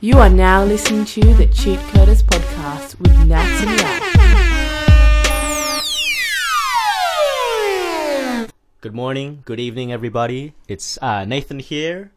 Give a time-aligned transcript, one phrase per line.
[0.00, 4.02] You are now listening to the Cheat Coders podcast with Nats and Raf.
[8.80, 10.54] Good morning, good evening, everybody.
[10.68, 12.12] It's uh, Nathan here,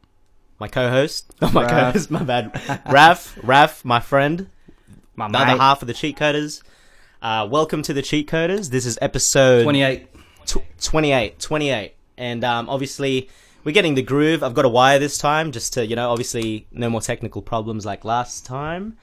[0.59, 1.33] my co-host.
[1.41, 1.69] Not my Raph.
[1.69, 2.61] co-host, my bad.
[2.87, 4.47] Raf, Raf, my friend,
[5.15, 6.61] My the other half of the Cheat Coders.
[7.21, 8.69] Uh, welcome to the Cheat Coders.
[8.69, 10.07] This is episode 28.
[10.45, 11.95] tw- 28, 28.
[12.17, 13.29] And um, obviously,
[13.63, 14.43] we're getting the groove.
[14.43, 17.85] I've got a wire this time, just to, you know, obviously, no more technical problems
[17.85, 18.97] like last time.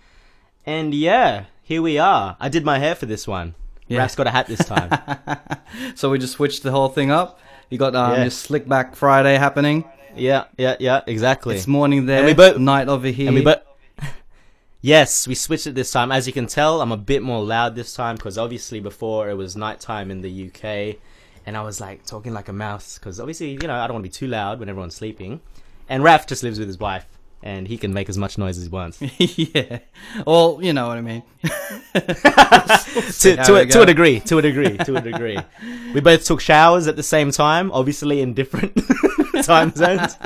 [0.66, 2.36] And yeah, here we are.
[2.40, 3.54] I did my hair for this one.
[3.86, 3.98] Yeah.
[4.00, 4.90] Raf's got a hat this time.
[5.94, 7.38] So we just switched the whole thing up.
[7.70, 8.20] You got um, Yeah.
[8.22, 9.84] your Slick Back Friday happening.
[10.16, 11.56] yeah, yeah, yeah, exactly.
[11.56, 13.28] It's morning there, And we both- night over here.
[13.28, 13.66] And we but
[14.80, 16.10] yes, we switched it this time.
[16.12, 19.34] As you can tell, I'm a bit more loud this time because obviously before it
[19.34, 20.96] was nighttime in the UK,
[21.48, 24.04] and I was like talking like a mouse because obviously you know I don't want
[24.04, 25.40] to be too loud when everyone's sleeping.
[25.88, 27.06] And Raf just lives with his wife,
[27.42, 29.00] and he can make as much noise as he wants.
[29.18, 29.78] yeah.
[30.26, 31.22] Well, you know what I mean.
[31.94, 35.38] to, to, a, to a degree, to a degree, to a degree.
[35.94, 38.78] We both took showers at the same time, obviously in different
[39.42, 40.18] time zones.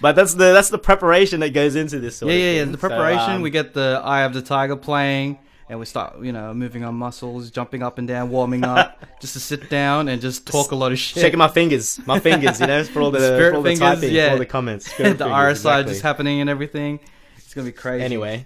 [0.00, 2.18] But that's the that's the preparation that goes into this.
[2.18, 2.62] Sort yeah, of yeah, yeah.
[2.62, 2.72] thing.
[2.72, 3.30] The So, preparation.
[3.32, 5.40] um, we get the Eye of the Tiger playing,
[5.72, 9.32] and we start, you know, moving our muscles, jumping up and down, warming up, just
[9.32, 11.22] to sit down and just talk a lot of shit.
[11.22, 14.12] shaking my fingers, my fingers, you know, for all the, Spirit for all the typing,
[14.12, 14.26] yeah.
[14.26, 14.84] for all the comments.
[14.98, 15.92] the fingers, RSI exactly.
[15.94, 17.00] just happening and everything.
[17.38, 18.04] It's gonna be crazy.
[18.04, 18.44] Anyway,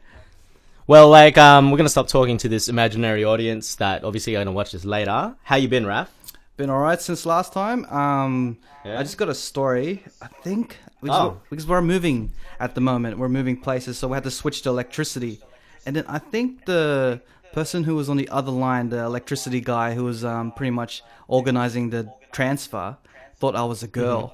[0.87, 4.53] well, like, um, we're gonna stop talking to this imaginary audience that obviously are gonna
[4.53, 5.35] watch this later.
[5.43, 6.09] How you been, Raf?
[6.57, 7.85] Been alright since last time.
[7.87, 9.01] Um, Yeah.
[9.01, 10.05] I just got a story.
[10.23, 11.29] I think because, Oh.
[11.29, 13.19] we're, because we're moving at the moment.
[13.19, 15.41] We're moving places, so we had to switch to electricity.
[15.87, 17.21] And then I think the
[17.53, 21.03] person who was on the other line, the electricity guy who was um, pretty much
[21.29, 22.99] organizing the transfer,
[23.37, 24.29] thought I was a girl.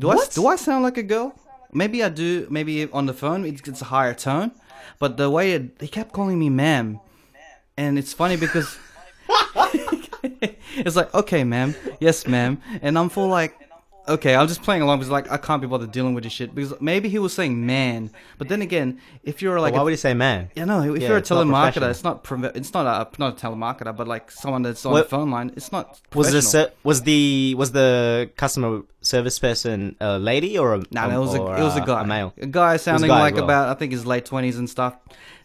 [0.00, 0.16] Do I Mm-hmm.
[0.16, 0.30] What?
[0.34, 1.34] do I sound like a girl?
[1.72, 2.46] Maybe I do.
[2.50, 4.52] Maybe on the phone it's, it's a higher tone,
[4.98, 7.00] but the way it, he kept calling me ma'am,
[7.76, 8.78] and it's funny because.
[10.76, 11.74] it's like, okay, ma'am.
[12.00, 12.60] Yes, ma'am.
[12.80, 13.58] And I'm full like,
[14.08, 16.54] okay, I'm just playing along because like I can't be bothered dealing with this shit.
[16.54, 19.90] Because maybe he was saying man, but then again, if you're like, Why a, would
[19.90, 20.50] you say man?
[20.54, 22.26] yeah, no, if Yeah, you're a it's telemarketer, it's not
[22.56, 25.52] it's not a not a telemarketer, but like someone that's on What- the phone line,
[25.56, 26.00] it's not.
[26.14, 31.16] Was the was the was the customer service person a lady or a No, no,
[31.16, 32.32] it was a it was a guy, a male?
[32.40, 33.44] a guy sounding guy like well.
[33.44, 34.94] about I think his late twenties and stuff.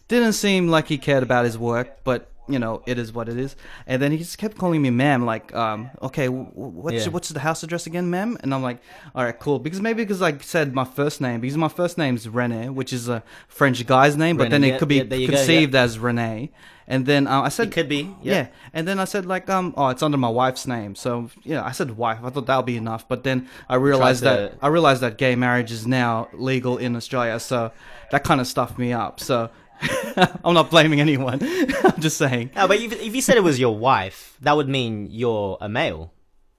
[0.08, 3.38] Didn't seem like he cared about his work, but you know it is what it
[3.38, 3.56] is.
[3.86, 7.12] And then he just kept calling me ma'am, like, um, okay, w- what's Yeah.
[7.12, 8.36] what's the house address again, ma'am?
[8.40, 8.78] And I'm like,
[9.14, 12.28] all right, cool, because maybe because I said my first name, because my first name's
[12.28, 15.02] Rene, which is a French guy's name, but Rene, then it yeah, could be yeah,
[15.14, 16.50] you go, conceived as Rene.
[16.90, 18.14] And then uh, I said It could be.
[18.22, 18.46] yeah.
[18.72, 20.94] And then I said like um oh it's under my wife's name.
[20.94, 22.20] So yeah, I said wife.
[22.24, 23.06] I thought that would be enough.
[23.06, 27.38] But then I realized that I realized that gay marriage is now legal in Australia.
[27.40, 27.72] So
[28.10, 29.20] that kind of stuffed me up.
[29.20, 29.50] So
[30.44, 31.38] I'm not blaming anyone.
[31.84, 32.50] I'm just saying.
[32.56, 35.68] No, but if, if you said it was your wife, that would mean you're a
[35.68, 36.12] male.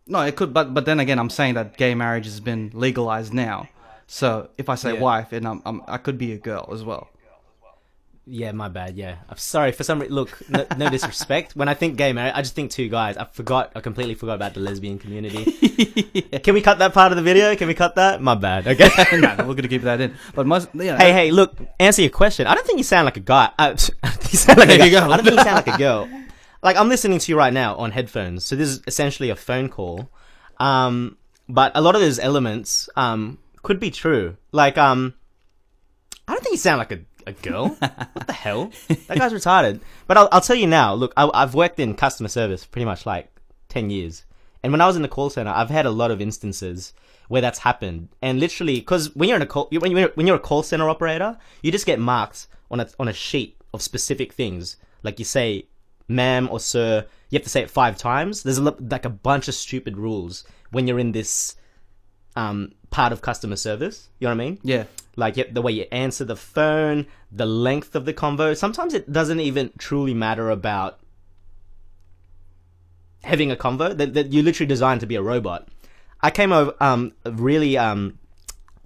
[0.08, 3.34] No, it could but but then again I'm saying that gay marriage has been legalized
[3.34, 3.70] now.
[4.08, 5.02] So if I say Yeah.
[5.02, 7.10] wife and I'm, I'm I could be a girl as well.
[8.32, 8.96] Yeah, my bad.
[8.96, 10.00] Yeah, I'm sorry for some.
[10.02, 11.56] Re- look, no, no disrespect.
[11.56, 13.18] When I think gay marriage, I just think two guys.
[13.18, 13.72] I forgot.
[13.76, 15.46] I completely forgot about the lesbian community.
[16.44, 17.56] Can we cut that part of the video?
[17.56, 18.22] Can we cut that?
[18.22, 18.68] My bad.
[18.68, 18.88] Okay.
[19.18, 20.14] no, no, we're gonna keep that in.
[20.36, 21.58] But most yeah, hey, hey, look.
[21.80, 22.46] Answer your question.
[22.46, 23.50] I don't think you sound like a guy.
[23.58, 25.08] Uh, you sound like a There you guy.
[25.08, 25.12] go.
[25.12, 26.08] I don't think you sound like a girl.
[26.62, 28.46] Like I'm listening to you right now on headphones.
[28.46, 30.12] So this is essentially a phone call.
[30.60, 31.18] Um,
[31.48, 34.38] but a lot of those elements um could be true.
[34.52, 35.16] Like um,
[36.28, 37.70] I don't think you sound like a, a girl.
[37.70, 38.72] what the hell?
[39.08, 39.80] That guy's retarded.
[40.08, 40.94] But I'll, I'll tell you now.
[40.94, 43.32] Look, I, I've worked in customer service pretty much like
[43.70, 44.26] ten years,
[44.64, 46.94] and when I was in the call center, I've had a lot of instances
[47.28, 48.10] where that's happened.
[48.22, 50.90] And literally, because when you're in a call, when you're when you're a call center
[50.90, 54.78] operator, you just get marked on a on a sheet of specific things.
[55.04, 55.68] Like you say,
[56.08, 58.42] "ma'am" or "sir." You have to say it five times.
[58.42, 61.56] There's a, like a bunch of stupid rules when you're in this
[62.40, 64.10] um, part of customer service.
[64.20, 64.60] You know what I mean?
[64.64, 64.86] yeah.
[65.16, 68.56] like yep, the way you answer the phone, the length of the convo.
[68.56, 71.00] Sometimes it doesn't even truly matter about
[73.24, 73.96] having a convo.
[73.96, 75.68] That, that you're literally designed to be a robot.
[76.22, 78.20] I came over um a really um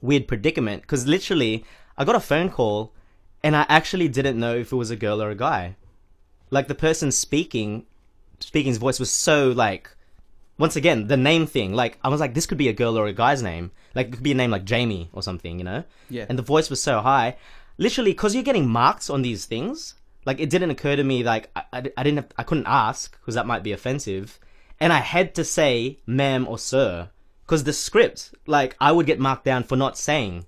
[0.01, 1.63] weird predicament because literally
[1.97, 2.91] I got a phone call
[3.43, 5.75] and I actually didn't know if it was a girl or a guy.
[6.49, 7.85] Like the person speaking,
[8.39, 9.92] speaking's voice was so like
[10.57, 13.07] once again, the name thing, like I was like, this could be a girl or
[13.07, 13.71] a guy's name.
[13.95, 15.83] Like it could be a name like Jamie or something, you know?
[16.09, 16.25] Yeah.
[16.29, 17.37] And the voice was so high,
[17.77, 19.95] literally, because you're getting marks on these things.
[20.25, 23.19] Like it didn't occur to me, like I, I, I didn't, have, I couldn't ask
[23.19, 24.39] because that might be offensive,
[24.79, 27.09] and I had to say ma'am or sir
[27.45, 30.45] because the script, like I would get marked down for not saying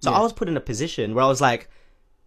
[0.00, 0.18] So Yeah.
[0.18, 1.68] I was put in a position where I was like,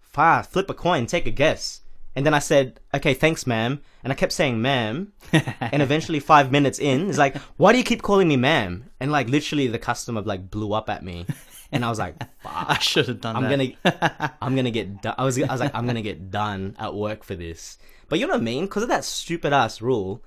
[0.02, 1.82] "Fire, flip a coin, take a guess."
[2.16, 6.52] And then I said, "Okay, thanks, ma'am." And I kept saying, "Ma'am," and eventually, five
[6.52, 9.80] minutes in, it's like, "Why do you keep calling me ma'am?" And like literally, the
[9.80, 11.26] customer like blew up at me,
[11.72, 13.76] and I was like, "Fuck." I should have done I'm that.
[13.84, 15.16] gonna, I'm gonna get done.
[15.18, 17.78] I was, I was like, I'm gonna get done at work for this.
[18.10, 18.66] But you know what I mean?
[18.66, 20.22] Because of that stupid ass rule,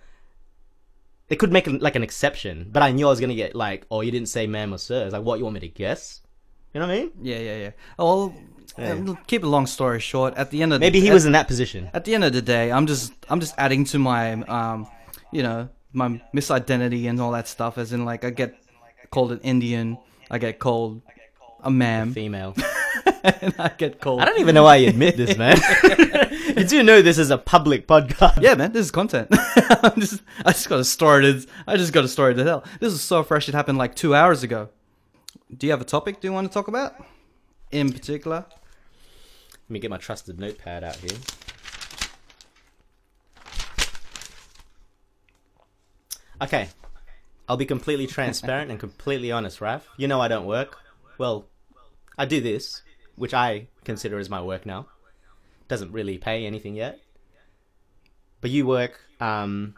[1.29, 2.71] they could make like an exception.
[2.73, 5.05] But I knew I was gonna get like, oh, you didn't say ma'am or sir.
[5.05, 6.23] It's like, what you want me to guess?
[6.73, 7.13] You know what I mean?
[7.23, 7.71] Yeah, yeah, yeah.
[7.99, 8.35] Oh, well,
[8.77, 8.93] Yeah.
[8.93, 10.35] um, keep a long story short.
[10.35, 11.91] At the end of Maybe the, he at, was in that position.
[11.95, 14.89] At the end of the day, I'm just I'm just adding to my um,
[15.35, 17.77] you know, my misidentity and all that stuff.
[17.77, 18.55] As in, like, I get
[19.11, 19.99] called an Indian,
[20.31, 21.03] I get called
[21.63, 22.55] a ma'am, Female.
[23.25, 24.21] and I get called.
[24.21, 25.57] I don't even know why you admit this, man.
[26.57, 28.43] you do know this is a public podcast.
[28.43, 29.29] Yeah, man, this is content.
[29.33, 32.65] I'm just, I just got a story to, I just got a story to tell.
[32.79, 33.49] This is so fresh.
[33.49, 34.69] It happened like two hours ago.
[35.57, 36.21] Do you have a topic?
[36.21, 36.95] Do you want to talk about?
[37.73, 38.47] In particular?
[39.65, 41.17] Let me get my trusted notepad out here.
[46.43, 46.69] Okay.
[47.49, 49.87] I'll be completely transparent and completely honest, Raf.
[49.97, 50.79] You know I don't work.
[51.19, 51.47] Well,
[52.17, 52.83] I do this,
[53.17, 54.87] which I consider as my work now.
[55.69, 57.01] Doesn't really pay anything yet.
[58.41, 59.75] But you work, um...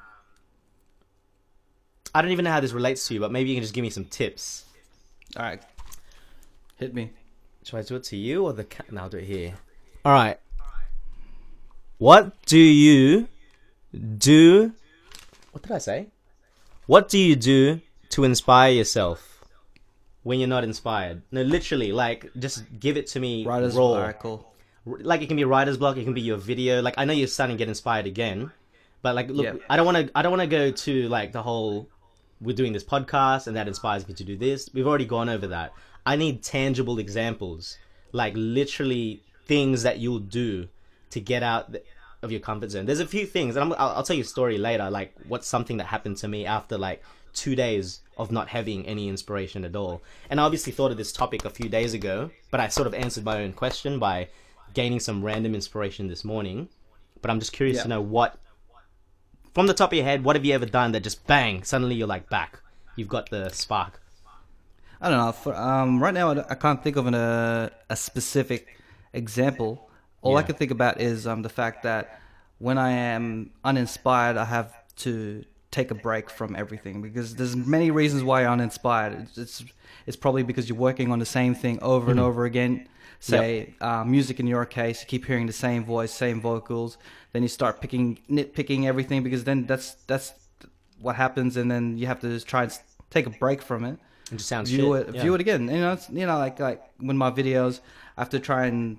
[2.14, 3.82] I don't even know how this relates to you, but maybe you can just give
[3.82, 4.64] me some tips.
[5.36, 5.62] All right,
[6.76, 7.10] hit me.
[7.62, 8.90] Should I do it to you or the cat?
[8.90, 9.54] No, I'll do it here.
[10.06, 10.38] All right.
[11.98, 13.26] What do you
[14.16, 14.72] do?
[15.50, 16.06] What did I say?
[16.86, 17.80] What do you do
[18.10, 19.42] to inspire yourself
[20.22, 21.22] when you're not inspired?
[21.32, 24.12] No, literally, like just give it to me Writer's raw.
[24.84, 26.80] Like it can be writer's block, it can be your video.
[26.82, 28.52] Like I know you're starting to get inspired again,
[29.02, 29.60] but like look.
[29.68, 30.12] I don't want to.
[30.14, 31.88] I don't want to go to like the whole.
[32.40, 34.70] We're doing this podcast, and that inspires me to do this.
[34.72, 35.72] We've already gone over that.
[36.04, 37.76] I need tangible examples,
[38.12, 40.68] like literally things that you'll do
[41.10, 41.74] to get out
[42.22, 42.86] of your comfort zone.
[42.86, 44.90] There's a few things, and I'm, I'll, I'll tell you a story later.
[44.90, 47.02] Like what's something that happened to me after like
[47.32, 50.02] two days of not having any inspiration at all.
[50.30, 52.94] And I obviously thought of this topic a few days ago, but I sort of
[52.94, 54.28] answered my own question by
[54.72, 56.68] gaining some random inspiration this morning.
[57.20, 57.82] But I'm just curious Yeah.
[57.82, 58.38] to know what,
[59.54, 61.94] from the top of your head, what have you ever done that just bang, suddenly
[61.94, 62.60] you're like back.
[62.96, 64.00] You've got the spark.
[65.00, 65.32] I don't know.
[65.32, 68.66] For, um, right now, I, I can't think of an, uh, a specific
[69.16, 69.88] example.
[70.22, 72.20] All I can think about is um, the fact that
[72.58, 77.90] when I am uninspired, I have to take a break from everything because there's many
[77.90, 79.12] reasons why you're uninspired.
[79.22, 79.64] It's it's,
[80.06, 82.88] it's probably because you're working on the same thing over and over again.
[83.20, 86.98] Say uh, music in your case, you keep hearing the same voice, same vocals.
[87.32, 90.32] Then you start picking nitpicking everything because then that's that's
[91.00, 92.78] what happens, and then you have to just try and
[93.10, 93.98] take a break from it
[94.32, 95.08] It just sounds view shit.
[95.08, 95.22] it Yeah.
[95.22, 97.80] view it again you know it's, you know like like when my videos
[98.16, 98.98] I have to try and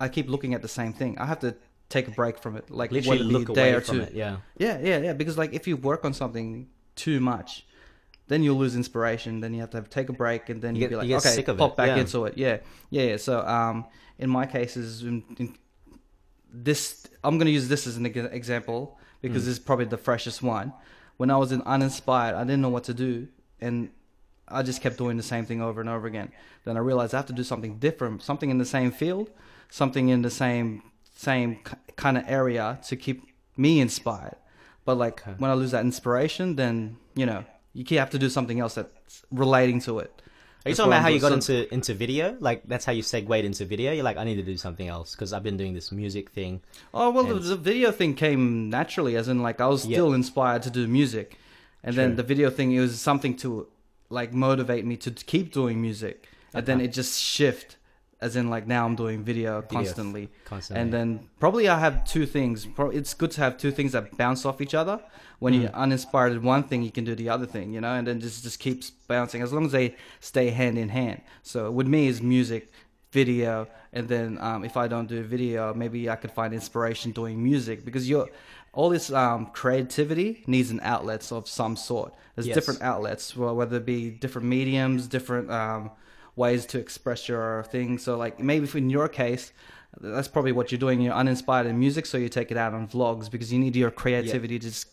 [0.00, 1.56] I keep looking at the same thing I have to
[1.88, 4.12] take a break from it like Literally look a day away or from two it.
[4.12, 4.36] Yeah.
[4.58, 7.64] yeah yeah yeah because like if you work on something too much
[8.28, 10.82] then you'll lose inspiration then you have to have, take a break and then You
[10.82, 11.96] you get- be like okay pop it, back yeah.
[12.02, 12.56] into it yeah
[12.90, 13.86] yeah yeah so um
[14.18, 15.54] in my cases in, in
[16.52, 19.46] this I'm gonna use this as an example because Mm.
[19.46, 20.72] this is probably the freshest one.
[21.16, 23.28] When I was in uninspired, I didn't know what to do,
[23.60, 23.90] and
[24.48, 26.30] I just kept doing the same thing over and over again.
[26.64, 29.30] Then I realized I have to do something different, something in the same field,
[29.70, 30.82] something in the same
[31.14, 31.58] same
[31.96, 33.22] kind of area to keep
[33.56, 34.36] me inspired.
[34.84, 35.34] But like Okay.
[35.38, 39.22] when I lose that inspiration, then you know you have to do something else that's
[39.30, 40.12] relating to it.
[40.64, 42.36] Are you talking about how you got into into video?
[42.40, 43.92] Like that's how you segued into video.
[43.92, 46.60] You're like, I need to do something else because I've been doing this music thing.
[46.92, 49.96] Oh well, the, And- the video thing came naturally, as in like I was Yeah.
[49.96, 51.36] still inspired to do music,
[51.82, 52.02] and True.
[52.02, 53.68] then the video thing it was something to
[54.10, 57.76] like motivate me to keep doing music, and then it just shift,
[58.20, 60.80] as in like now I'm doing video, Video constantly, Constantly.
[60.82, 62.66] and then probably I have two things.
[62.78, 65.00] It's good to have two things that bounce off each other.
[65.38, 65.62] When Mm.
[65.62, 68.20] you're uninspired in one thing, you can do the other thing, you know, and then
[68.20, 71.20] just just keeps bouncing as long as they stay hand in hand.
[71.42, 72.70] So with me is music,
[73.12, 77.42] video, and then um, if I don't do video, maybe I could find inspiration doing
[77.42, 78.28] music because you're
[78.76, 82.12] all this um, creativity needs an outlet of some sort.
[82.34, 82.54] There's Yes.
[82.54, 85.90] different outlets, well, whether it be different mediums, different um,
[86.36, 87.98] ways to express your thing.
[87.98, 89.52] So like maybe in your case,
[90.00, 91.00] that's probably what you're doing.
[91.00, 93.90] You're uninspired in music, so you take it out on vlogs because you need your
[93.90, 94.86] creativity to just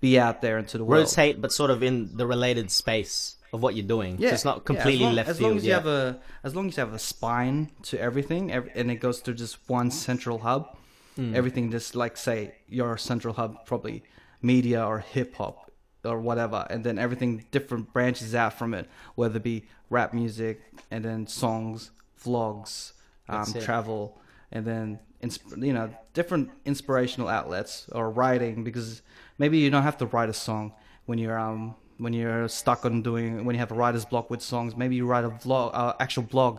[0.00, 1.04] be out there into the world.
[1.06, 4.18] rotate, but sort of in the related space of what you're doing.
[4.18, 5.50] so it's not completely as long, left as field.
[5.50, 5.76] long as you yeah.
[5.76, 9.20] have a as long as you have a spine to everything ev and it goes
[9.20, 10.74] through just one central hub
[11.18, 11.34] Mm.
[11.34, 14.02] everything just like say your central hub probably
[14.40, 15.70] media or hip hop
[16.04, 20.62] or whatever and then everything different branches out from it whether it be rap music
[20.90, 21.90] and then songs
[22.24, 22.92] vlogs,
[23.28, 24.18] um, travel,
[24.50, 29.02] and then insp- you know different inspirational outlets or writing because
[29.38, 30.72] maybe you don't have to write a song
[31.06, 34.42] when you're um when you're stuck on doing when you have a writer's block with
[34.42, 34.76] songs.
[34.76, 36.58] Maybe you write a vlog, uh, actual blog,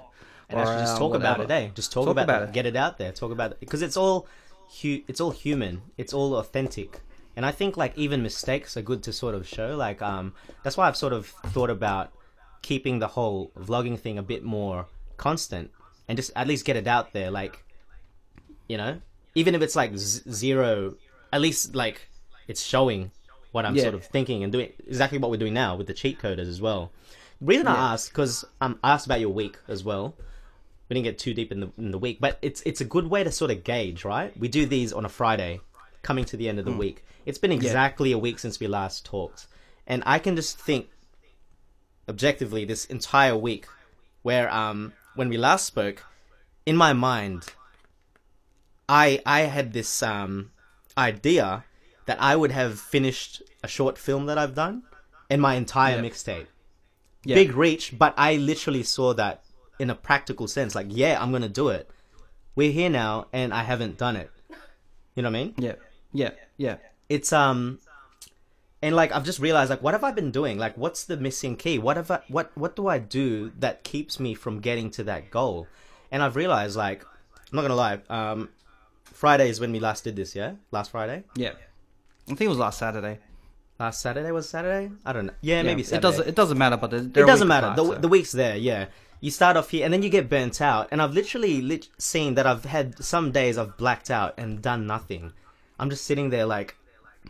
[0.49, 1.69] and actually just uh, talk about it, eh?
[1.73, 2.49] Just talk, Talk about, about it.
[2.49, 2.53] it.
[2.53, 3.11] Get it out there.
[3.11, 4.27] Talk about it because it's all,
[4.81, 5.81] hu- it's all human.
[5.97, 7.01] It's all authentic.
[7.35, 9.75] And I think like even mistakes are good to sort of show.
[9.75, 12.11] Like um, that's why I've sort of thought about
[12.61, 14.87] keeping the whole vlogging thing a bit more
[15.17, 15.71] constant
[16.07, 17.31] and just at least get it out there.
[17.31, 17.63] Like,
[18.67, 19.01] you know,
[19.35, 20.95] even if it's like z- zero,
[21.31, 22.07] at least like
[22.47, 23.11] it's showing
[23.51, 23.83] what I'm Yeah.
[23.83, 26.61] sort of thinking and doing exactly what we're doing now with the cheat coders as
[26.61, 26.91] well.
[27.39, 27.73] The reason Yeah.
[27.75, 30.15] I asked because um, I asked about your week as well.
[30.93, 33.07] We didn't get too deep in the in the week, but it's it's a good
[33.07, 34.31] way to sort of gauge, right?
[34.37, 35.59] We do these on a Friday,
[36.03, 36.77] coming to the end of the Hmm.
[36.77, 37.03] week.
[37.25, 39.47] It's been exactly a week since we last talked,
[39.87, 40.89] and I can just think
[42.07, 43.65] objectively this entire week,
[44.21, 46.03] where um when we last spoke,
[46.67, 47.47] in my mind,
[48.87, 50.51] I I had this um
[50.95, 51.63] idea
[52.05, 54.83] that I would have finished a short film that I've done
[55.27, 56.05] and my entire Yep.
[56.05, 56.47] mixtape.
[57.25, 57.33] Yeah.
[57.35, 59.42] Big reach, but I literally saw that
[59.79, 60.75] in a practical sense.
[60.75, 61.89] Like, yeah, I'm gonna do it.
[62.55, 64.29] We're here now, and I haven't done it.
[65.15, 65.53] You know what I mean?
[65.57, 65.75] Yeah,
[66.11, 66.77] yeah, yeah.
[67.09, 67.79] It's um,
[68.81, 70.57] and like I've just realized, like, what have I been doing?
[70.57, 71.79] Like, what's the missing key?
[71.79, 72.21] What have I?
[72.27, 75.67] What what do I do that keeps me from getting to that goal?
[76.11, 77.99] And I've realized, like, I'm not gonna lie.
[78.09, 78.49] Um,
[79.03, 80.35] Friday is when we last did this.
[80.35, 81.23] Yeah, last Friday.
[81.35, 81.53] Yeah.
[82.25, 83.19] I think it was last Saturday.
[83.79, 84.91] Last Saturday was Saturday.
[85.05, 85.33] I don't know.
[85.41, 85.97] Yeah, maybe Saturday.
[85.97, 86.27] it doesn't.
[86.29, 87.67] It doesn't matter, but it doesn't matter.
[87.67, 88.85] apart, the, so- the week's there, yeah.
[89.23, 90.89] You start off here, and then you get burnt out.
[90.91, 94.85] And I've literally lit- seen that I've had some days I've blacked out and done
[94.85, 95.31] nothing.
[95.79, 96.75] I'm just sitting there like,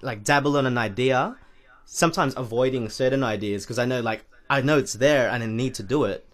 [0.01, 1.37] like dabble on an idea,
[1.85, 5.75] sometimes avoiding certain ideas because I know like I know it's there and I need
[5.75, 6.25] to do it.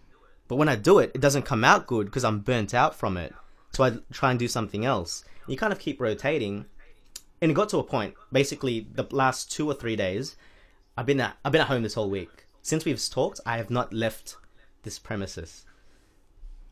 [0.47, 3.17] But when I do it, it doesn't come out good because I'm burnt out from
[3.17, 3.35] it.
[3.73, 5.25] So I try and do something else.
[5.45, 6.67] You kind of keep rotating,
[7.41, 8.13] and it got to a point.
[8.31, 10.37] Basically, the last two or three days,
[10.97, 12.45] I've been at I've been at home this whole week.
[12.61, 14.37] Since we've talked, I have not left
[14.83, 15.65] this premises.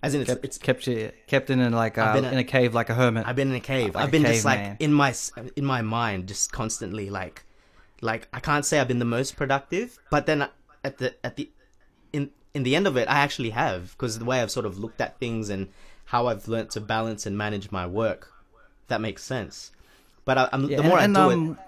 [0.04, 2.38] As in, it's, kept, it's kept you kept in a, like uh, been a- in
[2.38, 3.26] a cave like a hermit.
[3.28, 3.96] I've been in a cave.
[3.96, 5.14] Like I've been just like in my
[5.56, 7.44] in my mind, just constantly like,
[8.02, 10.48] like I can't say I've been the most productive, but then
[10.84, 11.50] at the at the
[12.14, 14.78] in in the end of it, I actually have because the way I've sort of
[14.78, 15.70] looked at things and
[16.06, 18.32] how I've learnt to balance and manage my work,
[18.88, 19.72] that makes sense.
[20.26, 21.60] But I, I'm, Yeah, the more and, I do and, it, um,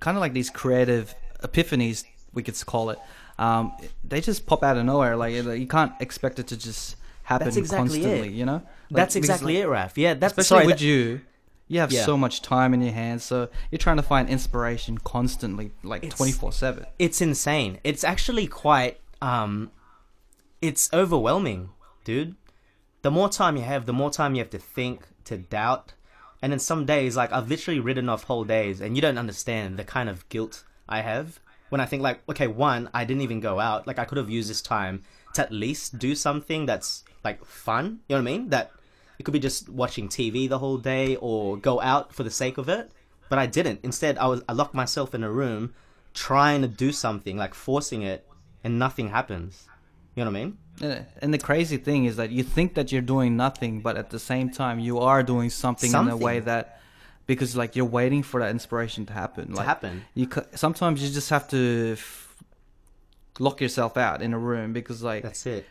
[0.00, 2.98] kind of like these creative epiphanies, we could call it.
[3.38, 3.72] Um,
[4.04, 5.16] they just pop out of nowhere.
[5.16, 8.28] Like it- you can't expect it to just happen That's exactly constantly.
[8.28, 8.34] it.
[8.34, 9.98] You know, Like, that's because, exactly like, it, Raf.
[9.98, 11.20] Yeah, that's Especially sorry, with that- you,
[11.68, 12.04] you have Yeah.
[12.04, 16.32] so much time in your hands, so you're trying to find inspiration constantly, like twenty
[16.32, 16.86] four seven.
[16.98, 17.78] it's insane.
[17.84, 19.70] It's actually quite um
[20.62, 21.70] it's overwhelming,
[22.04, 22.34] dude.
[23.02, 25.92] The more time you have, the more time you have to think, to doubt.
[26.42, 29.78] And then some days like I've literally written off whole days and you don't understand
[29.78, 31.40] the kind of guilt I have
[31.70, 33.86] when I think like, okay, one, I didn't even go out.
[33.86, 35.02] Like I could have used this time
[35.34, 38.00] to at least do something that's like fun.
[38.08, 38.48] You know what I mean?
[38.50, 38.70] That
[39.18, 42.58] it could be just watching TV the whole day or go out for the sake
[42.58, 42.90] of it.
[43.28, 43.80] But I didn't.
[43.82, 45.74] Instead, I was I locked myself in a room
[46.14, 48.26] trying to do something, like forcing it,
[48.64, 49.66] and nothing happens.
[50.14, 50.58] You know what I mean?
[50.80, 54.10] And- And the crazy thing is that you think that you're doing nothing, but at
[54.10, 56.80] the same time you are doing something, in a way that
[57.26, 59.52] because like you're waiting for that inspiration to happen.
[59.52, 60.04] like, happen.
[60.14, 62.36] You sometimes you just have to f-
[63.38, 65.66] lock yourself out in a room because like That's it.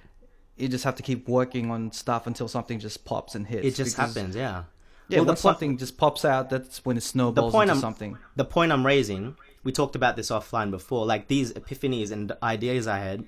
[0.57, 3.65] you just have to keep working on stuff until something just pops and hits.
[3.65, 4.35] It just because- happens.
[4.35, 4.63] Yeah.
[5.07, 7.81] Yeah, Well, the po- something just pops out, that's when it snowballs point into I'm-
[7.81, 8.17] something.
[8.35, 12.87] the point I'm raising, we talked about this offline before, like these epiphanies and ideas
[12.87, 13.23] I had,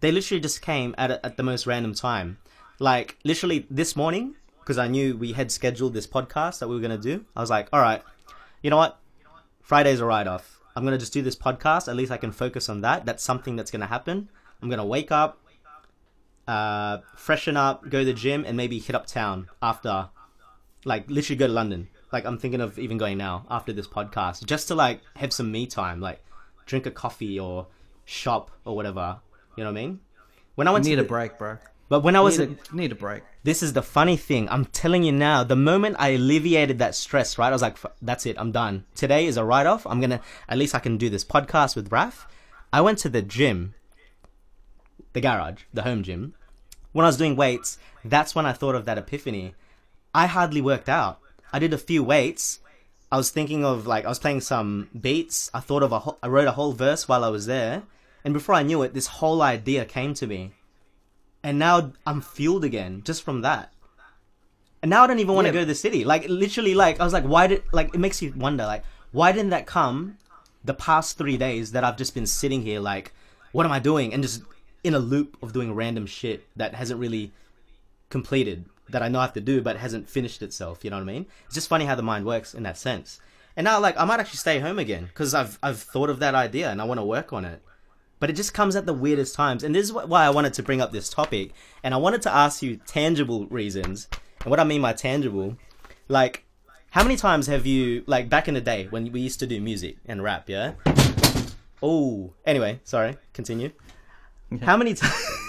[0.00, 2.38] they literally just came at, a, at the most random time.
[2.80, 6.80] Like, literally this morning, because I knew we had scheduled this podcast that we were
[6.80, 8.02] going to do, I was like, all right,
[8.62, 8.98] you know what?
[9.62, 10.60] Friday's a write off.
[10.76, 11.88] I'm going to just do this podcast.
[11.88, 13.04] At least I can focus on that.
[13.04, 14.28] That's something that's going to happen.
[14.62, 15.38] I'm going to wake up,
[16.46, 20.08] uh, freshen up, go to the gym, and maybe hit up town after
[20.84, 21.88] like literally go to London.
[22.12, 25.50] Like I'm thinking of even going now after this podcast, just to like have some
[25.50, 26.24] me time, like
[26.66, 27.66] drink a coffee or
[28.04, 29.20] shop or whatever.
[29.56, 30.00] You know what I mean?
[30.54, 31.58] When I You went need to a break, bro.
[31.90, 33.22] But when I was Need a, need a break.
[33.42, 34.48] this is the funny thing.
[34.48, 37.48] I'm telling you now, the moment I alleviated that stress, right?
[37.48, 38.36] I was like, "F- that's it.
[38.38, 38.84] I'm done.
[38.94, 39.86] Today is a write off.
[39.86, 42.26] I'm going to, at least I can do this podcast with Raf.
[42.72, 43.74] I went to the gym,
[45.12, 46.34] the garage, the home gym.
[46.92, 49.54] When I was doing weights, that's when I thought of that epiphany.
[50.14, 51.18] I hardly worked out.
[51.52, 52.60] I did a few weights.
[53.12, 55.50] I was thinking of like, I was playing some beats.
[55.52, 57.82] I thought of a, whole, I wrote a whole verse while I was there.
[58.24, 60.52] And before I knew it, this whole idea came to me
[61.42, 63.72] and now I'm fueled again just from that.
[64.82, 65.54] And now I don't even want to Yeah.
[65.54, 66.04] go to the city.
[66.04, 69.32] Like literally, like I was like, why did like it makes you wonder, like why
[69.32, 70.16] didn't that come
[70.64, 73.12] the past three days that I've just been sitting here, like
[73.52, 74.42] what am I doing, and just
[74.82, 77.32] in a loop of doing random shit that hasn't really
[78.08, 80.82] completed that I know I have to do, but hasn't finished itself.
[80.82, 81.26] You know what I mean?
[81.46, 83.20] It's just funny how the mind works in that sense.
[83.56, 86.34] And now, like, I might actually stay home again because I've I've thought of that
[86.34, 87.62] idea and I want to work on it.
[88.20, 90.62] But it just comes at the weirdest times, and this is why I wanted to
[90.62, 91.52] bring up this topic.
[91.82, 94.08] And I wanted to ask you tangible reasons.
[94.42, 95.56] And what I mean by tangible,
[96.08, 96.44] like,
[96.90, 99.60] how many times have you, like, back in the day when we used to do
[99.60, 100.74] music and rap, yeah?
[101.82, 103.16] Oh, anyway, sorry.
[103.32, 103.72] Continue.
[104.62, 105.14] How many times?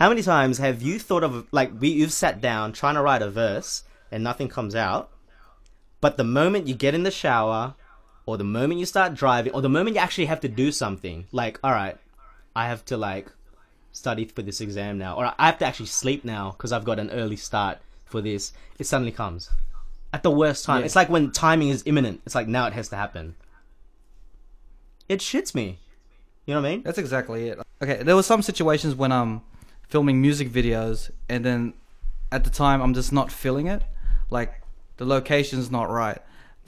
[0.00, 3.20] How many times have you thought of like we you've sat down trying to write
[3.20, 5.10] a verse and nothing comes out,
[6.00, 7.74] but the moment you get in the shower,
[8.30, 11.26] or the moment you start driving, or the moment you actually have to do something,
[11.32, 11.96] like all right,
[12.54, 13.26] I have to like
[13.92, 16.98] study for this exam now, or I have to actually sleep now because I've got
[16.98, 18.52] an early start for this.
[18.78, 19.50] It suddenly comes
[20.12, 20.80] at the worst time.
[20.80, 20.86] Yeah.
[20.86, 22.20] It's like when timing is imminent.
[22.24, 23.34] It's like now it has to happen.
[25.08, 25.80] It shits me.
[26.46, 26.82] You know what I mean?
[26.82, 27.58] That's exactly it.
[27.82, 29.42] Okay, there were some situations when I'm
[29.88, 31.74] filming music videos, and then
[32.30, 33.82] at the time I'm just not feeling it.
[34.30, 34.62] Like
[34.98, 36.18] the location's not right,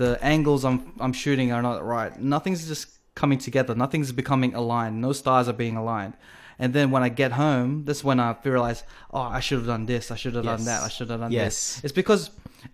[0.03, 2.13] the angles I'm I'm shooting are not right.
[2.35, 3.73] Nothing's just coming together.
[3.85, 5.01] Nothing's becoming aligned.
[5.01, 6.15] No stars are being aligned.
[6.59, 8.85] And then when I get home, that's when I realize,
[9.17, 10.11] oh, I should have done this.
[10.11, 10.83] I should have done that.
[10.83, 11.55] I should have done Yes.
[11.77, 11.85] this.
[11.85, 12.23] It's because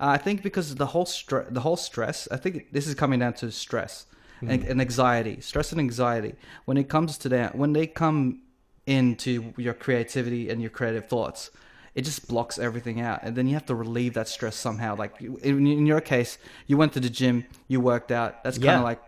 [0.00, 2.28] uh, I think because the whole stress, the whole stress.
[2.36, 3.92] I think this is coming down to stress
[4.40, 5.36] and, and anxiety.
[5.40, 6.32] Stress and anxiety.
[6.68, 8.42] When it comes to that, when they come
[8.86, 9.32] into
[9.66, 11.50] your creativity and your creative thoughts,
[11.98, 14.90] it just blocks everything out, and then you have to relieve that stress somehow.
[15.02, 16.38] Like in, in your case,
[16.68, 17.36] you went to the gym,
[17.72, 18.30] you worked out.
[18.44, 18.78] That's kind Yeah.
[18.78, 19.02] of like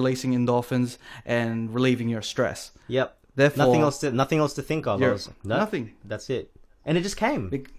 [0.00, 2.72] releasing endorphins and relieving your stress.
[2.88, 3.08] Yep.
[3.34, 5.00] Therefore, nothing else to nothing else to think of.
[5.00, 5.84] Was- no, nothing.
[6.04, 6.50] That's it.
[6.84, 7.48] And it just came.
[7.48, 7.70] Bec-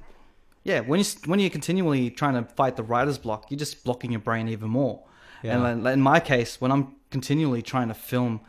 [0.63, 4.11] Yeah, when you when you're continually trying to fight the writer's block, you're just blocking
[4.15, 4.97] your brain even more.
[5.43, 5.53] Yeah.
[5.65, 8.39] And in my case, when I'm continually trying to film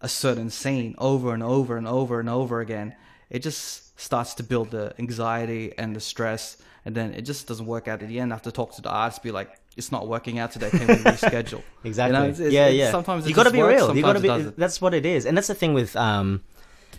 [0.00, 2.94] a certain scene over and over and over and over again,
[3.30, 7.66] it just starts to build the anxiety and the stress, and then it just doesn't
[7.66, 8.32] work out at the end.
[8.32, 10.70] I have to talk to the artist, be like, "It's not working out today.
[10.70, 12.16] Can we reschedule?" Exactly.
[12.16, 12.90] You know, it's- it's- yeah, it's- yeah.
[12.90, 13.96] Sometimes you got to be works, real.
[13.96, 14.28] You got to be.
[14.56, 16.42] That's what it is, and that's the thing with um,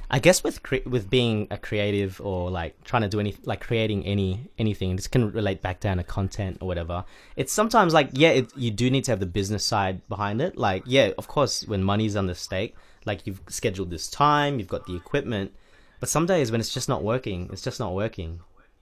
[0.10, 3.60] I guess with cre- with being a creative or like trying to do any like
[3.62, 4.96] creating any anything.
[4.96, 7.04] This can relate back down to content or whatever.
[7.36, 10.58] It's sometimes like yeah, it, you do need to have the business side behind it.
[10.58, 14.68] Like yeah, of course, when money's on the stake, like you've scheduled this time, you've
[14.68, 15.52] got the equipment,
[16.00, 18.40] but some days when it's just not working, it's just not working.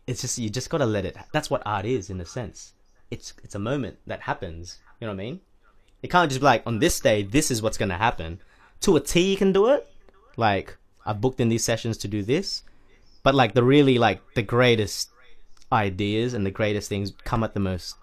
[0.08, 1.16] It's just you just got to let it.
[1.32, 2.74] That's what art is in a sense.
[3.12, 4.80] It's it's a moment that happens.
[5.00, 5.42] You know what I mean?
[6.02, 8.40] It can't just be like on this day, this is what's gonna happen.
[8.82, 9.88] To a T, you can do it.
[10.36, 12.64] Like I've booked in these sessions to do this,
[13.24, 15.10] but like the really like the greatest
[15.72, 17.96] ideas and the greatest things come at the most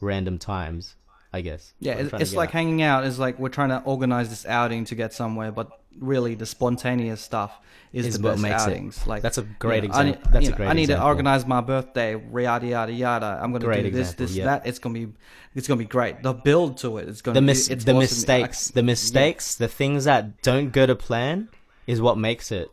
[0.00, 0.96] random times.
[1.32, 1.74] I guess.
[1.80, 2.54] Yeah, it's, it's like at.
[2.54, 3.04] hanging out.
[3.04, 7.20] Is like we're trying to organize this outing to get somewhere, but really the spontaneous
[7.20, 7.58] stuff
[7.92, 9.06] is, Is the what best makes it.
[9.08, 10.30] Like That's a great you know, I example.
[10.32, 11.04] That's you a know, great I need example.
[11.04, 12.12] to organize my birthday.
[12.14, 13.40] Yada yada yada.
[13.42, 14.44] I'm gonna Great do this, example, this, yeah.
[14.46, 14.66] that.
[14.66, 15.08] It's gonna be,
[15.54, 16.22] it's gonna be great.
[16.22, 17.02] The build to it.
[17.04, 18.00] it is gonna the be mis- it's the awesome.
[18.00, 21.48] mistakes, I- the mistakes, the things that don't go to plan
[21.86, 22.70] is what makes it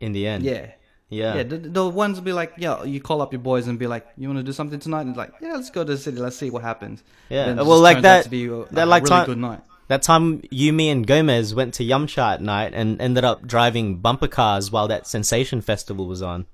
[0.00, 0.44] in the end.
[0.44, 0.72] Yeah.
[1.10, 1.36] Yeah.
[1.36, 4.06] Yeah, the, the ones be like, yeah, you call up your boys and be like,
[4.18, 5.02] you want to do something tonight?
[5.02, 7.02] And it's like, yeah, let's go to the city, let's see what happens.
[7.30, 9.60] Yeah, well, like that- to be a, that a like really time- good night.
[9.88, 13.96] That time you, me, and Gomez went to Yumcha at night and ended up driving
[13.96, 16.46] bumper cars while that Sensation Festival was on.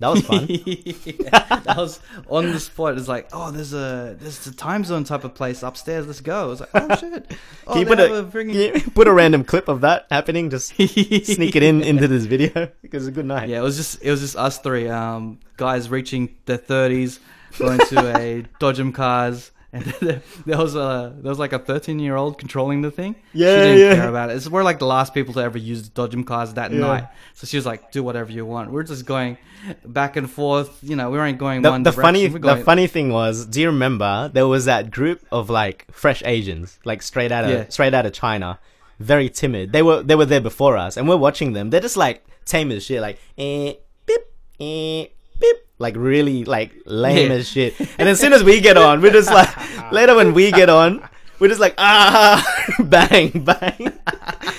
[0.00, 0.46] That was fun.
[0.46, 2.96] that was on the spot.
[2.96, 6.06] It's like, oh, there's a there's a time zone type of place upstairs.
[6.06, 6.40] Let's go.
[6.40, 7.36] I was like, oh shit.
[7.66, 10.48] Oh, Can you put a, friggin- can you put a random clip of that happening?
[10.48, 13.48] Just sneak it in into this video because it's a good night.
[13.50, 17.20] Yeah, it was just it was just us three um, guys reaching their thirties,
[17.58, 19.84] going to a Dodgem cars, and
[20.46, 23.16] there, was a there was like a thirteen year old controlling the thing.
[23.34, 23.94] Yeah, she didn't yeah.
[23.96, 24.36] care about it.
[24.36, 26.78] It's, we're like the last people to ever use Dodgem cars that Yeah.
[26.78, 27.04] night.
[27.34, 29.36] So she was like, "Do whatever you want." We're just going
[29.84, 30.78] back and forth.
[30.82, 32.02] You know, we weren't going The, one the direction.
[32.02, 36.22] funny, the funny thing was, do you remember there was that group of like fresh
[36.24, 37.68] Asians, like straight out of Yeah.
[37.68, 38.58] straight out of China,
[39.00, 39.72] very timid.
[39.72, 41.70] They were they were there before us, and we're watching them.
[41.70, 43.74] They're just like tame as shit, like eh,
[44.06, 44.20] beep,
[44.60, 45.06] eh,
[45.38, 47.36] beep, like really like lame Yeah.
[47.36, 47.74] as shit.
[47.98, 49.48] And as soon as we get on, we're just like
[49.92, 51.06] later when we get on,
[51.38, 52.44] we're just like ah,
[52.84, 53.92] bang, bang.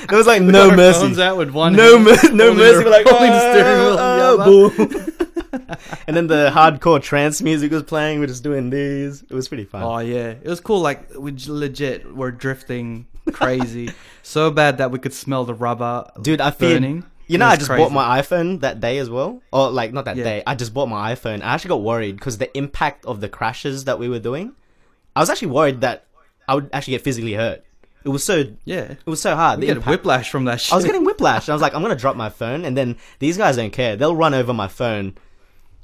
[0.08, 1.00] There was like no mercy.
[1.02, 2.84] phones out with one no, hand, mer- no mercy.
[2.84, 5.76] We're like, holding the steering wheel with the "Ah, boom.
[6.08, 8.20] and then the hardcore trance music was playing.
[8.20, 9.22] We're just doing these.
[9.24, 9.84] It was pretty fun.
[9.84, 10.80] Oh yeah, it was cool.
[10.80, 13.92] Like we legit were drifting crazy,
[14.24, 17.04] so bad that we could smell the rubber Dude, I feared, burning.
[17.30, 17.84] You know, I just crazy.
[17.84, 19.42] bought my iPhone that day as well.
[19.54, 20.24] Or, like, not that Yeah.
[20.24, 20.44] day.
[20.48, 21.42] I just bought my iPhone.
[21.44, 24.54] I actually got worried because the impact of the crashes that we were doing,
[25.16, 26.06] I was actually worried that
[26.48, 27.64] I would actually get physically hurt.
[28.04, 28.94] It was so, Yeah.
[28.94, 29.60] it was so hard.
[29.62, 30.74] The get impact- whiplash from that shit.
[30.74, 31.48] I was getting whiplash.
[31.48, 33.96] And I was like, I'm gonna drop my phone, and then these guys don't care.
[33.96, 35.16] They'll run over my phone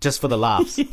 [0.02, 0.80] just for the laughs.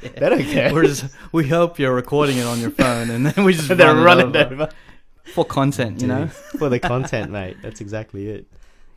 [0.00, 0.72] They don't care.
[0.72, 4.02] Whereas we hope you're recording it on your phone and then we just They're run
[4.02, 4.54] running over.
[4.54, 4.68] over.
[5.34, 6.26] for content, you know.
[6.58, 7.58] for the content, mate.
[7.62, 8.46] That's exactly it.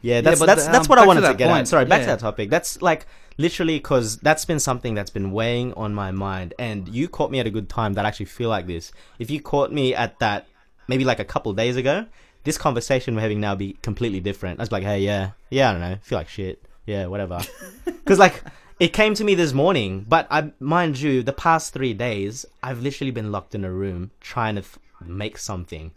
[0.04, 1.68] Yeah, that's but that's the- that's um, what I to wanted to, that get at.
[1.68, 2.50] Sorry, back to that topic.
[2.52, 7.08] That's like literally because that's been something that's been weighing on my mind, and you
[7.08, 8.92] caught me at a good time that I actually feel like this.
[9.18, 10.46] If you caught me at that,
[10.88, 12.06] maybe like a couple of days ago,
[12.44, 14.60] this conversation we're having now be completely different.
[14.60, 17.39] I was like, hey, yeah, yeah, I don't know, feel like shit, yeah, whatever.
[17.86, 18.44] Because like
[18.82, 22.82] it came to me this morning, but I mind you, the past three days I've
[22.82, 25.92] literally been locked in a room trying to f- make something.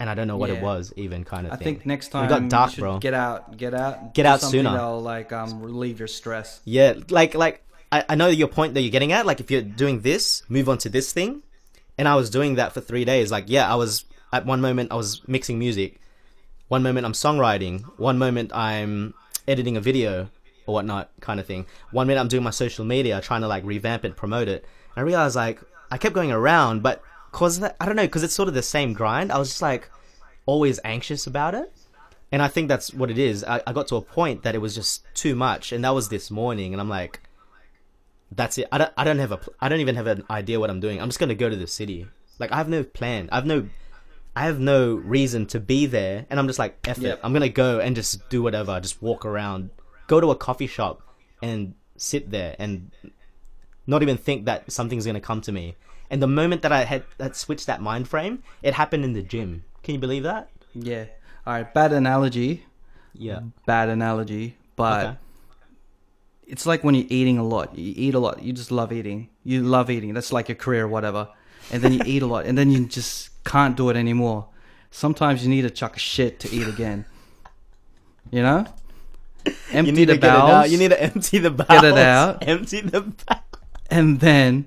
[0.00, 1.64] And I don't know what it was, even kind of I thing.
[1.76, 2.98] think next We time got dark, bro.
[2.98, 4.70] get out, get out, Get out sooner.
[4.70, 6.60] That'll like um relieve your stress.
[6.64, 9.26] Yeah, like like I, I know your point that you're getting at.
[9.26, 11.42] Like if you're doing this, move on to this thing.
[11.96, 13.32] And I was doing that for three days.
[13.32, 16.00] Like yeah, I was at one moment I was mixing music,
[16.68, 19.14] one moment I'm songwriting, one moment I'm
[19.48, 20.28] editing a video
[20.66, 21.66] or whatnot kind of thing.
[21.90, 24.64] One minute I'm doing my social media, trying to like revamp it, promote it.
[24.94, 28.22] And I realized like I kept going around, but cause that, I don't know, cause
[28.22, 29.32] it's sort of the same grind.
[29.32, 29.90] I was just like
[30.46, 31.72] always anxious about it.
[32.30, 33.42] And I think that's what it is.
[33.42, 36.10] I, I got to a point that it was just too much, and that was
[36.10, 36.74] this morning.
[36.74, 37.20] And I'm like,
[38.30, 38.68] that's it.
[38.70, 38.92] I don't.
[38.98, 39.40] I don't have a.
[39.60, 41.00] I don't even have an idea what I'm doing.
[41.00, 42.06] I'm just gonna go to the city.
[42.38, 43.30] Like I have no plan.
[43.32, 43.68] I have no.
[44.36, 47.14] I have no reason to be there, and I'm just like, F Yep.
[47.14, 47.20] it.
[47.24, 48.78] I'm gonna go and just do whatever.
[48.78, 49.70] Just walk around,
[50.06, 51.00] go to a coffee shop,
[51.40, 52.90] and sit there, and
[53.86, 55.76] not even think that something's gonna come to me.
[56.10, 59.22] And the moment that I had that switched that mind frame, it happened in the
[59.22, 59.64] gym.
[59.82, 60.48] Can you believe that?
[60.74, 61.04] Yeah.
[61.46, 61.72] All right.
[61.74, 62.64] Bad analogy.
[63.14, 63.40] Yeah.
[63.66, 64.56] Bad analogy.
[64.76, 65.16] But Okay.
[66.46, 67.76] it's like when you're eating a lot.
[67.76, 68.42] You eat a lot.
[68.42, 69.28] You just love eating.
[69.44, 70.14] You love eating.
[70.14, 71.28] That's like your career, or whatever.
[71.70, 74.48] And then you eat a lot, and then you just can't do it anymore.
[74.90, 77.04] Sometimes you need to chuck a shit to eat again.
[78.30, 78.66] You know.
[79.72, 80.50] Empty you need the to get it bowels.
[80.50, 80.70] out.
[80.70, 81.68] You need to empty the bowels.
[81.80, 82.46] Get it out.
[82.48, 83.42] Empty the bowels.
[83.90, 84.66] and then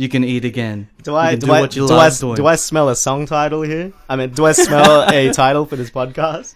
[0.00, 0.88] you can eat again.
[1.02, 2.36] Do I do, do I what you do love I doing.
[2.36, 3.92] do I smell a song title here?
[4.08, 6.54] I mean, do I smell a title for this podcast?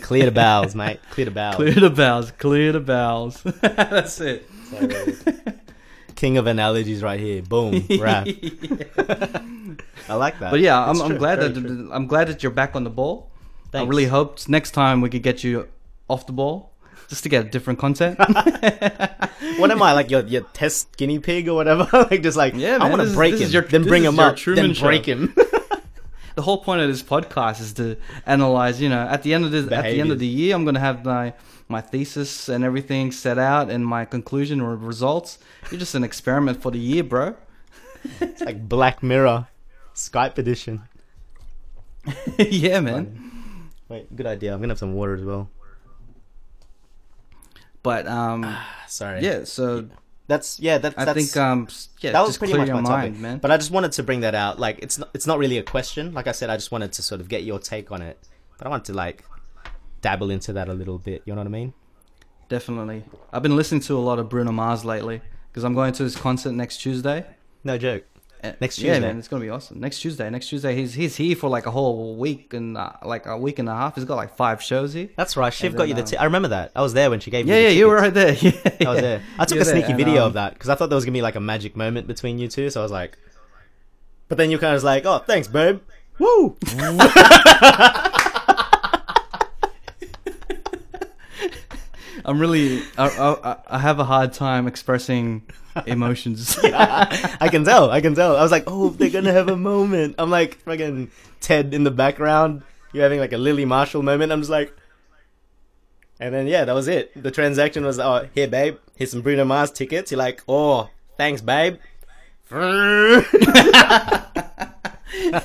[0.00, 1.00] Clear the bowels, mate.
[1.10, 1.56] Clear the bowels.
[1.56, 2.30] Clear the bowels.
[2.30, 3.42] Clear the bowels.
[3.62, 4.48] That's it.
[6.14, 7.42] King of analogies right here.
[7.42, 7.84] Boom.
[7.98, 8.28] Rap.
[10.08, 10.52] I like that.
[10.52, 11.90] But yeah, I'm, I'm glad very that true.
[11.92, 13.32] I'm glad that you're back on the ball.
[13.72, 15.68] I really hoped next time we could get you
[16.08, 16.73] off the ball
[17.08, 18.18] just to get different content.
[19.58, 21.86] What am I like your your test guinea pig or whatever?
[22.10, 24.64] like just like Yeah, I want to break him, your- then bring him up, Truman
[24.64, 24.86] then Show.
[24.86, 25.32] break him.
[26.34, 28.80] the whole point of this podcast is to analyze.
[28.80, 30.80] You know, at the end of this, at the end of the year, I'm gonna
[30.80, 31.34] have my
[31.68, 35.38] my thesis and everything set out and my conclusion or results.
[35.70, 37.36] You're just an experiment for the year, bro.
[38.20, 39.46] it's like Black Mirror,
[39.94, 40.82] Skype edition.
[42.38, 43.70] yeah, man.
[43.88, 44.52] Wait, good idea.
[44.52, 45.48] I'm gonna have some water as well.
[47.84, 48.56] But um,
[48.88, 49.20] Sorry.
[49.20, 49.44] yeah.
[49.44, 49.86] So
[50.26, 50.78] that's yeah.
[50.78, 51.68] That's I that's, think um,
[52.00, 53.38] yeah, that was pretty much my mind, topic, man.
[53.38, 54.58] But I just wanted to bring that out.
[54.58, 56.12] Like, it's not, it's not really a question.
[56.12, 58.18] Like I said, I just wanted to sort of get your take on it.
[58.58, 59.24] But I want to like
[60.00, 61.22] dabble into that a little bit.
[61.26, 61.74] You know what I mean?
[62.48, 63.04] Definitely.
[63.32, 65.20] I've been listening to a lot of Bruno Mars lately
[65.50, 67.24] because I'm going to his concert next Tuesday.
[67.62, 68.04] No joke.
[68.60, 69.80] Next Yeah, man, it's gonna be awesome.
[69.80, 70.28] Next Tuesday.
[70.28, 73.58] Next Tuesday, he's he's here for like a whole week and uh, like a week
[73.58, 73.94] and a half.
[73.94, 75.08] He's got like five shows here.
[75.16, 75.52] That's right.
[75.52, 76.00] Shiv And got then, you the.
[76.02, 76.72] um, T- I remember that.
[76.76, 77.52] I was there when she gave me.
[77.52, 78.34] Yeah, the yeah, you were right there.
[78.34, 78.50] Yeah,
[78.86, 79.22] I was there.
[79.38, 80.96] I took You a there, sneaky and, video um, of that because I thought there
[80.96, 82.68] was gonna be like a magic moment between you two.
[82.70, 83.16] So I was like,
[84.28, 85.80] but then you kind of was like, "Oh, thanks, babe."
[86.18, 86.56] Woo!
[92.24, 92.82] I'm really.
[92.96, 95.42] I, I, I have a hard time expressing
[95.86, 96.58] emotions.
[96.64, 97.90] I can tell.
[97.90, 98.36] I can tell.
[98.36, 101.10] I was like, "Oh, they're gonna have a moment." I'm like, fucking
[101.40, 102.62] Ted in the background.
[102.92, 104.32] You're having like a Lily Marshall moment.
[104.32, 104.74] I'm just like,
[106.20, 107.10] and then yeah, that was it.
[107.20, 108.76] The transaction was, "Oh, here, babe.
[108.96, 111.76] Here's some Bruno Mars tickets." You're like, "Oh, thanks, babe."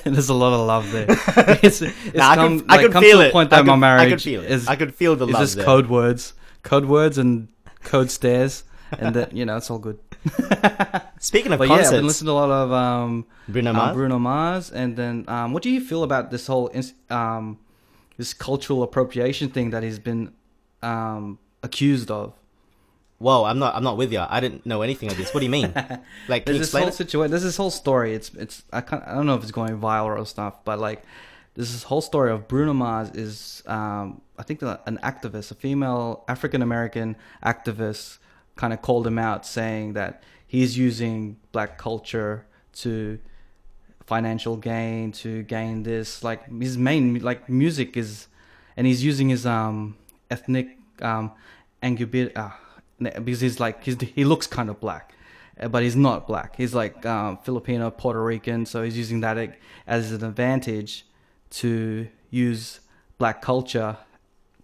[0.03, 1.05] There's a lot of love there.
[1.63, 3.31] It's, it's Nah, I come, could, I could feel it.
[3.31, 4.51] point I that my could- marriage I could feel it.
[4.51, 4.67] is.
[4.67, 5.65] I could feel the is love just there.
[5.65, 7.47] code words, code words, and
[7.83, 8.63] code stairs,
[8.97, 9.99] and that you know it's all good.
[11.19, 13.73] Speaking of But yeah, I've concerts, been listening to a lot of um, Bruno uh,
[13.73, 13.95] Mars.
[13.95, 16.71] Bruno Mars, and then um, what do you feel about this whole
[17.09, 17.57] um,
[18.17, 20.33] this cultural appropriation thing that he's been
[20.81, 22.33] um, accused of?
[23.19, 23.75] Whoa, I'm not.
[23.75, 24.23] I'm not with you.
[24.27, 25.33] I didn't know anything of this.
[25.33, 25.73] What do you mean?
[26.29, 26.93] Like, There's this whole it?
[26.93, 27.31] situation.
[27.31, 28.13] There's this whole story.
[28.13, 31.03] It's it's I can't, I don't know if it's going viral or stuff, but like
[31.59, 36.23] this is whole story of Bruno Mars is um, I think an activist, a female
[36.29, 38.19] African American activist,
[38.55, 42.45] kind of called him out, saying that he's using black culture
[42.75, 43.19] to
[44.05, 48.27] financial gain to gain this like his main like music is
[48.77, 49.97] and he's using his um
[50.31, 51.31] ethnic um
[51.83, 52.49] angubit uh,
[53.21, 55.13] because he's like he's, he looks kind of black
[55.59, 56.55] uh, but he's not black.
[56.55, 61.05] He's like um, filipino puerto rican so he's using that as an advantage
[61.51, 62.79] to use
[63.17, 63.97] black culture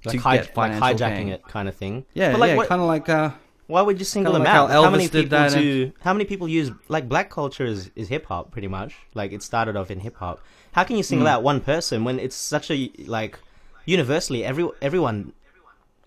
[0.06, 1.30] Like, to hij- get like financial hijacking gain.
[1.30, 2.06] it, kind of thing.
[2.14, 3.32] yeah but like, yeah kind of like uh
[3.68, 4.70] why would you single them like out?
[4.70, 5.92] how How many people do?
[6.02, 8.94] How many people use like black culture is, is hip hop pretty much?
[9.16, 10.40] Like it started off in hip hop.
[10.74, 13.40] How can you single out one person when it's such a like
[13.86, 15.34] universally every everyone,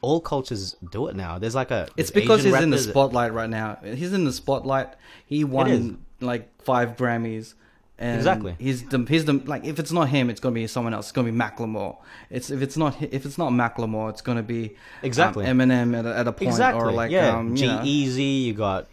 [0.03, 1.39] all cultures do it now.
[1.41, 3.79] There's like a It's because Asian he's in the spotlight right now.
[3.83, 4.91] He's in the spotlight.
[5.27, 7.55] He won like five Grammys.
[8.01, 8.55] And Exactly.
[8.61, 11.07] He's the he's the like if it's not him, it's gonna be someone else.
[11.07, 11.97] It's gonna be Macklemore.
[12.31, 15.45] It's if it's not if it's not Macklemore, it's gonna be Exactly.
[15.47, 16.81] um, Eminem at a, at a point Exactly.
[16.83, 17.67] or like yeah, um, G.
[17.83, 18.23] Easy.
[18.23, 18.87] You got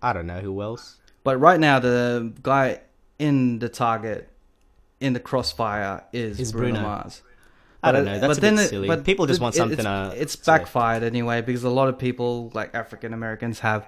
[0.00, 0.96] I don't know who else.
[1.24, 2.80] But right now, the guy
[3.18, 4.28] in the target,
[5.00, 6.82] in the crossfire, is, Is Bruno, Bruno.
[6.82, 7.22] Mars.
[7.82, 8.18] I don't know.
[8.18, 8.88] That's but a bit then it- silly.
[8.88, 9.78] but People just want something.
[9.78, 13.86] It's, uh, it's backfired anyway because a lot of people, like African Americans, have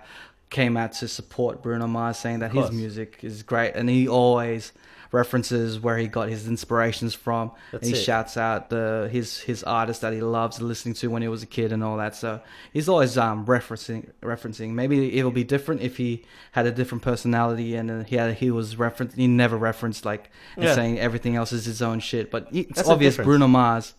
[0.50, 4.72] came out to support Bruno Mars, saying that his music is great, and he always
[5.12, 7.52] references where he got his inspirations from.
[7.72, 8.04] That's and he it.
[8.04, 11.46] shouts out the his his artists that he loves listening to when he was a
[11.46, 12.14] kid and all that.
[12.16, 12.40] So
[12.72, 14.70] he's always um referencing referencing.
[14.70, 18.50] Maybe it'll be different if he had a different personality and uh, he had he
[18.50, 19.16] was referenced.
[19.16, 20.74] He never referenced like Yeah.
[20.74, 22.30] saying everything else is his own shit.
[22.30, 23.16] But it's That's obvious.
[23.16, 23.94] Bruno Mars.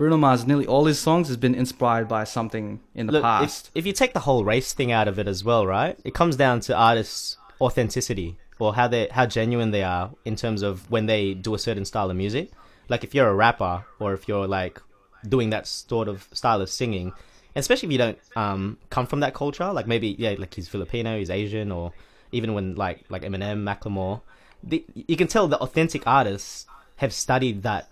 [0.00, 3.70] Bruno Mars, nearly all his songs has been inspired by something in the Look, past.
[3.74, 5.98] If, if you take the whole race thing out of it as well, right?
[6.04, 10.62] It comes down to artists' authenticity or how they how genuine they are in terms
[10.62, 12.50] of when they do a certain style of music.
[12.88, 14.80] Like if you're a rapper or if you're like
[15.28, 17.12] doing that sort of style of singing,
[17.54, 21.18] especially if you don't um, come from that culture, like maybe yeah, like he's Filipino,
[21.18, 21.92] he's Asian, or
[22.32, 24.22] even when like like Eminem, Macklemore,
[24.62, 26.64] the, you can tell the authentic artists
[26.96, 27.90] have studied that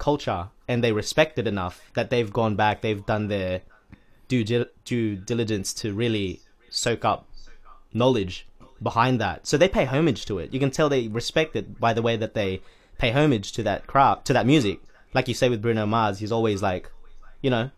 [0.00, 3.60] culture and they respect it enough that they've gone back, they've done their
[4.26, 7.28] due di- due diligence to really soak up
[7.92, 8.46] knowledge
[8.82, 9.46] behind that.
[9.46, 10.52] So they pay homage to it.
[10.52, 12.62] You can tell they respect it by the way that they
[12.98, 14.80] pay homage to that craft, to that music.
[15.14, 16.90] Like you say with Bruno Mars, he's always like,
[17.42, 17.70] you know,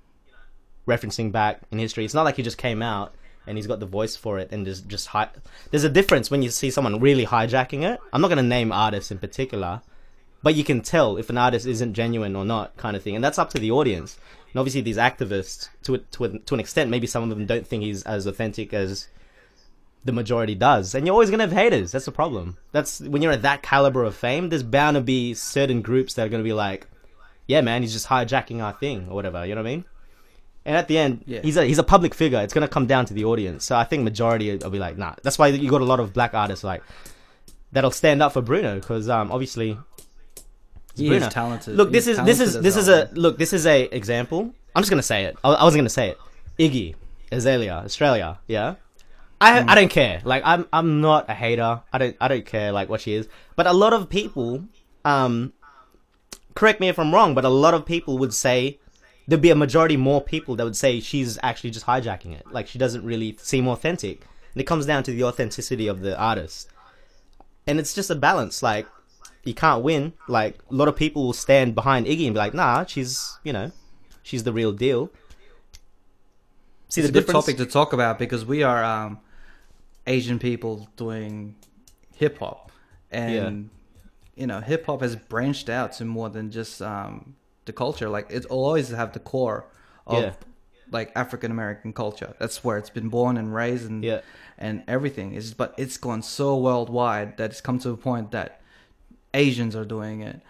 [0.86, 2.04] referencing back in history.
[2.04, 3.14] It's not like he just came out
[3.46, 5.30] and he's got the voice for it and just just hi-
[5.70, 7.98] there's a difference when you see someone really hijacking it.
[8.12, 9.80] I'm not going to name artists in particular,
[10.42, 13.24] but you can tell if an artist isn't genuine or not, kind of thing, and
[13.24, 14.18] that's up to the audience.
[14.52, 17.46] And obviously, these activists, to a, to a, to an extent, maybe some of them
[17.46, 19.08] don't think he's as authentic as
[20.04, 21.92] the majority does, and you're always gonna have haters.
[21.92, 22.56] That's the problem.
[22.72, 24.48] That's when you're at that caliber of fame.
[24.48, 26.88] There's bound to be certain groups that are gonna be like,
[27.46, 29.84] "Yeah, man, he's just hijacking our thing or whatever." You know what I mean?
[30.64, 31.40] And at the end, Yeah.
[31.42, 32.40] he's a he's a public figure.
[32.40, 33.64] It's gonna come down to the audience.
[33.64, 36.12] So I think majority will be like, "Nah." That's why you got a lot of
[36.12, 36.82] black artists like
[37.70, 39.78] that'll stand up for Bruno because um obviously
[40.96, 41.26] he Bruno.
[41.26, 41.76] is talented.
[41.76, 43.38] Look, this He's is this is this is a look.
[43.38, 44.54] This is a example.
[44.74, 45.36] I'm just gonna say it.
[45.44, 46.18] I, I wasn't gonna say it.
[46.58, 46.94] Iggy,
[47.30, 48.38] Azalea, Australia.
[48.46, 48.74] Yeah,
[49.40, 49.70] I Hmm.
[49.70, 50.20] I don't care.
[50.24, 51.82] Like I'm I'm not a hater.
[51.92, 53.28] I don't I don't care like what she is.
[53.56, 54.64] But a lot of people,
[55.04, 55.52] um,
[56.54, 58.78] correct me if I'm wrong, but a lot of people would say
[59.26, 62.44] there'd be a majority more people that would say she's actually just hijacking it.
[62.50, 64.26] Like she doesn't really seem authentic.
[64.54, 66.68] And it comes down to the authenticity of the artist.
[67.66, 68.62] And it's just a balance.
[68.62, 68.86] Like
[69.44, 70.12] you can't win.
[70.28, 73.52] Like a lot of people will stand behind Iggy and be like, "Nah, she's you
[73.52, 73.70] know,
[74.22, 75.10] she's the real deal."
[76.88, 79.18] See it's the a good topic to talk about because we are um,
[80.06, 81.56] Asian people doing
[82.14, 82.70] hip hop,
[83.10, 83.70] and
[84.34, 88.08] you know, hip hop has branched out to more than just um, the culture.
[88.08, 89.66] Like it'll always have the core
[90.06, 90.32] of Yeah.
[90.90, 92.34] like African American culture.
[92.38, 94.20] That's where it's been born and raised, and Yeah.
[94.58, 95.54] and everything is.
[95.54, 98.60] But it's gone so worldwide that it's come to a point that
[99.34, 100.40] Asians are doing it.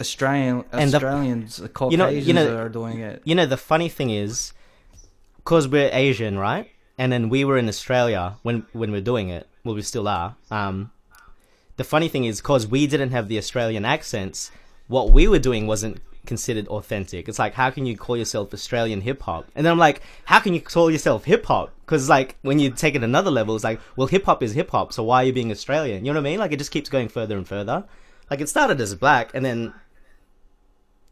[0.00, 3.20] Australian And the- Australians, you know- you know- are doing it.
[3.24, 4.52] you know the funny thing is
[5.36, 6.68] because we're asian right?
[6.96, 9.46] And then we were in australia when when we're doing it.
[9.64, 10.36] Well we still are.
[10.50, 10.90] Um
[11.76, 14.50] the funny thing is because we didn't have the australian accents
[14.88, 17.28] what we were doing wasn't considered authentic.
[17.28, 20.52] It's like how can you call yourself australian hip-hop and then i'm like how can
[20.54, 24.06] you call yourself hip-hop because like when you take it another level it's like well
[24.06, 26.04] hip-hop is hip-hop so why are you being australian?
[26.04, 26.38] You know what i mean?
[26.38, 27.84] Like it just keeps going further and further
[28.30, 29.74] like it started as black and then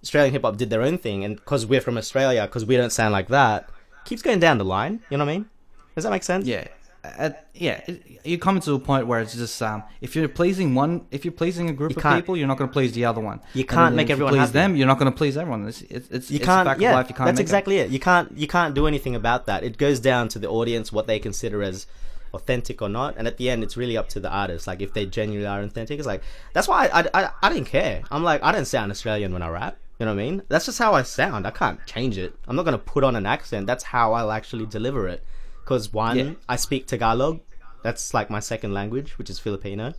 [0.03, 2.93] Australian hip hop did their own thing, and because we're from Australia, because we don't
[2.93, 3.69] sound like that,
[4.05, 5.01] keeps going down the line.
[5.11, 5.47] You know what I mean?
[5.95, 6.47] Does that make sense?
[6.47, 6.69] Yeah,
[7.03, 10.75] at, yeah, it, you come to a point where it's just um, if you're pleasing
[10.75, 13.21] one, if you're pleasing a group of people, you're not going to please the other
[13.21, 13.41] one.
[13.55, 14.53] You can't make everyone please happy.
[14.53, 14.77] them.
[14.77, 15.67] You're not going to please everyone.
[15.67, 17.09] It's it's it's, you can't fact yeah of life.
[17.09, 17.27] You can't.
[17.27, 17.49] that's make it.
[17.49, 17.91] exactly it.
[17.91, 21.07] you can't you can't do anything about that it goes down to the audience what
[21.07, 21.87] they consider as
[22.35, 23.15] authentic or not.
[23.17, 24.67] And at the end it's really up to the artist.
[24.67, 28.03] Like if they genuinely are authentic it's like that's why I, I, I didn't care.
[28.11, 29.77] I'm like i don't sound australian when i rap.
[29.99, 30.43] You know what i mean?
[30.49, 31.47] That's just how i sound.
[31.47, 32.35] I can't change it.
[32.47, 33.67] I'm not to put on an accent.
[33.67, 35.25] That's how i'll actually deliver it.
[35.65, 36.33] Because one Yeah.
[36.49, 37.41] i speak tagalog.
[37.83, 39.95] That's like my second language which is filipino.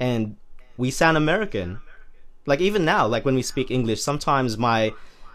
[0.00, 0.36] And
[0.76, 1.80] we sound american.
[2.46, 4.92] Like even now like when we speak english sometimes my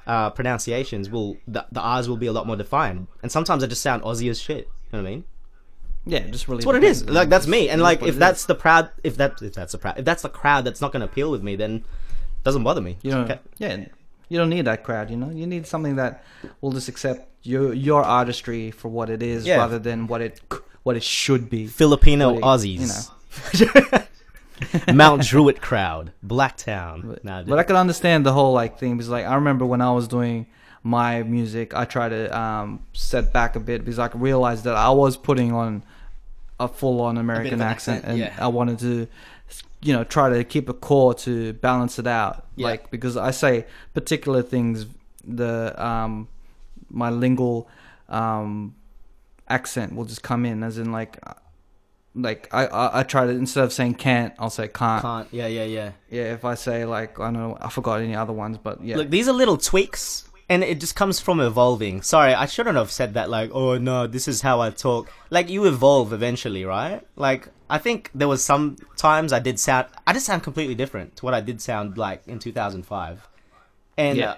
[0.08, 3.08] uh, pronunciations will the, the r's will be a lot more defined.
[3.21, 4.67] And sometimes i just sound aussie as shit.
[4.91, 5.23] You know what i mean
[6.06, 6.58] Yeah, just really.
[6.60, 8.46] that's what it is like that's me and like if that's is.
[8.48, 11.02] the proud if that if that's the proud if that's the crowd that's not going
[11.02, 13.40] to appeal with me then it doesn't bother me you know, Okay.
[13.60, 13.86] yeah,
[14.30, 15.12] you don't need that crowd.
[15.12, 16.24] You know, you need something that
[16.62, 19.58] will just accept your your artistry for what it is, Yeah.
[19.58, 20.42] rather than what it
[20.84, 21.68] what it should be.
[21.68, 23.10] filipino it- aussies
[24.94, 29.10] mount druitt crowd blacktown But, nah, but I could understand the whole like thing because
[29.10, 30.48] like I remember when I was doing
[30.84, 34.90] my music, I tried to um, set back a bit because I realized that I
[34.90, 35.84] was putting on
[36.62, 38.36] a full on American an accent, accent, and yeah.
[38.39, 39.08] I wanted to,
[39.82, 42.45] you know, try to keep a core to balance it out.
[42.56, 42.67] Yeah.
[42.67, 44.86] Like because I say particular things,
[45.24, 46.28] the um,
[46.89, 47.67] my lingual
[48.10, 48.76] um,
[49.47, 51.17] accent will just come in, as in like.
[52.13, 55.02] Like I, I, I try to instead of saying can't, I'll say can't.
[55.02, 58.17] can't yeah yeah yeah Yeah, if I say like I don't know, I forgot any
[58.17, 62.02] other ones, but yeah, Look, these are little tweaks, and it just comes from evolving.
[62.02, 63.30] Sorry, I shouldn't have said that.
[63.30, 65.10] Like, oh no, this is how I talk.
[65.30, 67.02] Like, you evolve eventually, right?
[67.16, 71.16] Like, I think there was some times I did sound, I just sound completely different
[71.16, 73.30] to what I did sound like in 2005.
[73.98, 74.36] And Yeah.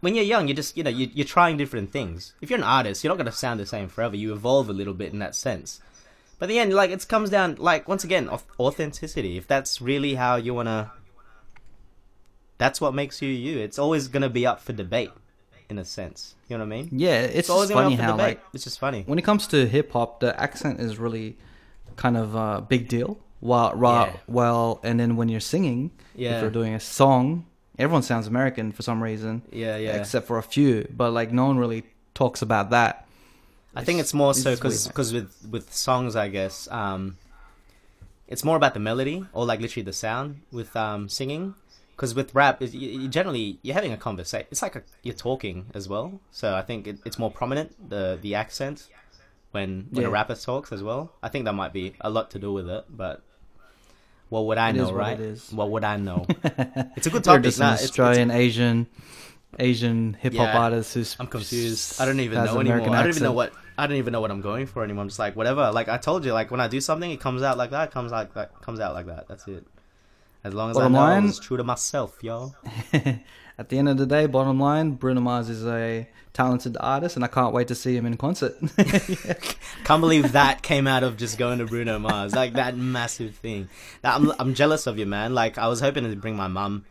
[0.00, 2.34] when you're young, you're just, you know, you, you're trying different things.
[2.42, 4.14] If you're an artist, you're not going to sound the same forever.
[4.14, 5.80] You evolve a little bit in that sense.
[6.38, 8.28] But the end, like, it comes down, like, once again,
[8.60, 9.38] authenticity.
[9.38, 10.90] If that's really how you want to
[12.58, 13.58] that's what makes you you.
[13.58, 15.10] It's always gonna be up for debate,
[15.68, 16.34] in a sense.
[16.48, 16.88] You know what I mean?
[16.92, 18.38] yeah, it's, always funny be up for how debate.
[18.38, 19.02] like it's just funny.
[19.06, 21.36] when it comes to hip hop, the accent is really
[21.96, 23.18] kind of a big deal.
[23.40, 24.16] While, while, Yeah.
[24.26, 26.36] well, and then when you're singing, Yeah.
[26.36, 27.46] if you're doing a song,
[27.78, 29.96] everyone sounds American for some reason, Yeah, yeah.
[29.96, 30.88] except for a few.
[30.94, 33.06] But like no one really talks about that.
[33.74, 37.18] I think it's more so it's because with with songs, I guess, um,
[38.26, 41.54] it's more about the melody or like literally the sound with um singing.
[41.96, 42.72] Because with rap, is
[43.08, 44.46] generally you're having a conversation.
[44.50, 46.20] It's like a, you're talking as well.
[46.30, 48.88] So I think it, it's more prominent the the accent
[49.52, 50.12] when when a Yeah.
[50.12, 51.12] rapper talks as well.
[51.22, 53.22] I think that might be a lot to do with it, but.
[54.28, 55.20] What would I It know, what right?
[55.20, 55.52] is.
[55.52, 56.26] What would I know?
[56.96, 57.44] it's a good topic.
[57.44, 58.88] just Nah, an it's- it's- Australian, Asian,
[59.60, 60.58] Asian hip hop Yeah.
[60.58, 62.00] artist who's I'm confused.
[62.00, 62.74] I don't even know an anymore.
[62.74, 65.02] American I don't even know what I don't even know what I'm going for anymore.
[65.02, 65.70] I'm just like whatever.
[65.70, 67.92] Like I told you, like when I do something, it comes out like that.
[67.92, 68.60] Comes out like that.
[68.62, 69.28] Comes out like that.
[69.28, 69.64] That's it.
[70.46, 72.54] As long as Bottom I know line- I was true to myself, yo.
[73.58, 77.24] At the end of the day, bottom line, Bruno Mars is a talented artist, and
[77.24, 78.54] I can't wait to see him in concert.
[79.84, 83.70] Can't believe that came out of just going to Bruno Mars, like that massive thing.
[84.04, 85.34] I'm I'm jealous of you, man.
[85.34, 86.84] Like I was hoping to bring my mum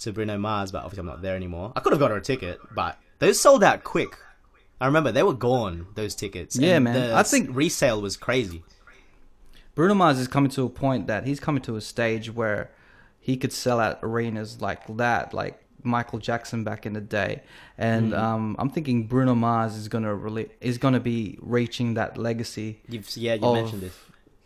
[0.00, 1.72] to Bruno Mars, but obviously I'm not there anymore.
[1.74, 4.16] I could have got her a ticket, but those sold out quick.
[4.80, 5.88] I remember they were gone.
[5.96, 6.56] Those tickets.
[6.56, 7.12] Yeah, man.
[7.12, 8.62] I think- resale was crazy.
[9.74, 12.70] Bruno Mars is coming to a point that he's coming to a stage where
[13.22, 15.54] he could sell out arenas like that, like
[15.84, 17.42] Michael Jackson back in the day.
[17.78, 22.80] And um, I'm thinking Bruno Mars is gonna really is gonna be reaching that legacy
[22.88, 23.96] You've yeah, you of, mentioned this.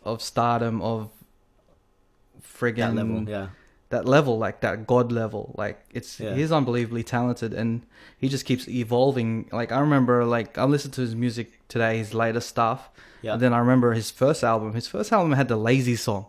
[0.03, 1.09] of stardom of
[2.41, 3.47] friggin' That level, yeah.
[3.89, 5.53] that level, like that god level.
[5.57, 6.35] Like it's Yeah.
[6.35, 7.81] he's unbelievably talented, and
[8.17, 9.49] he just keeps evolving.
[9.51, 12.89] Like I remember, like I listened to his music today, his latest stuff.
[13.21, 13.33] Yeah.
[13.33, 14.73] And then I remember his first album.
[14.73, 16.27] His first album had the Lazy song,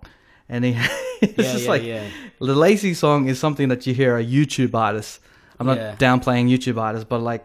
[0.48, 0.72] and he
[1.22, 2.08] it's Yeah, just yeah, like yeah.
[2.40, 5.20] the Lazy song is something that you hear a YouTube artist.
[5.60, 7.44] I'm not downplaying YouTube artists, but like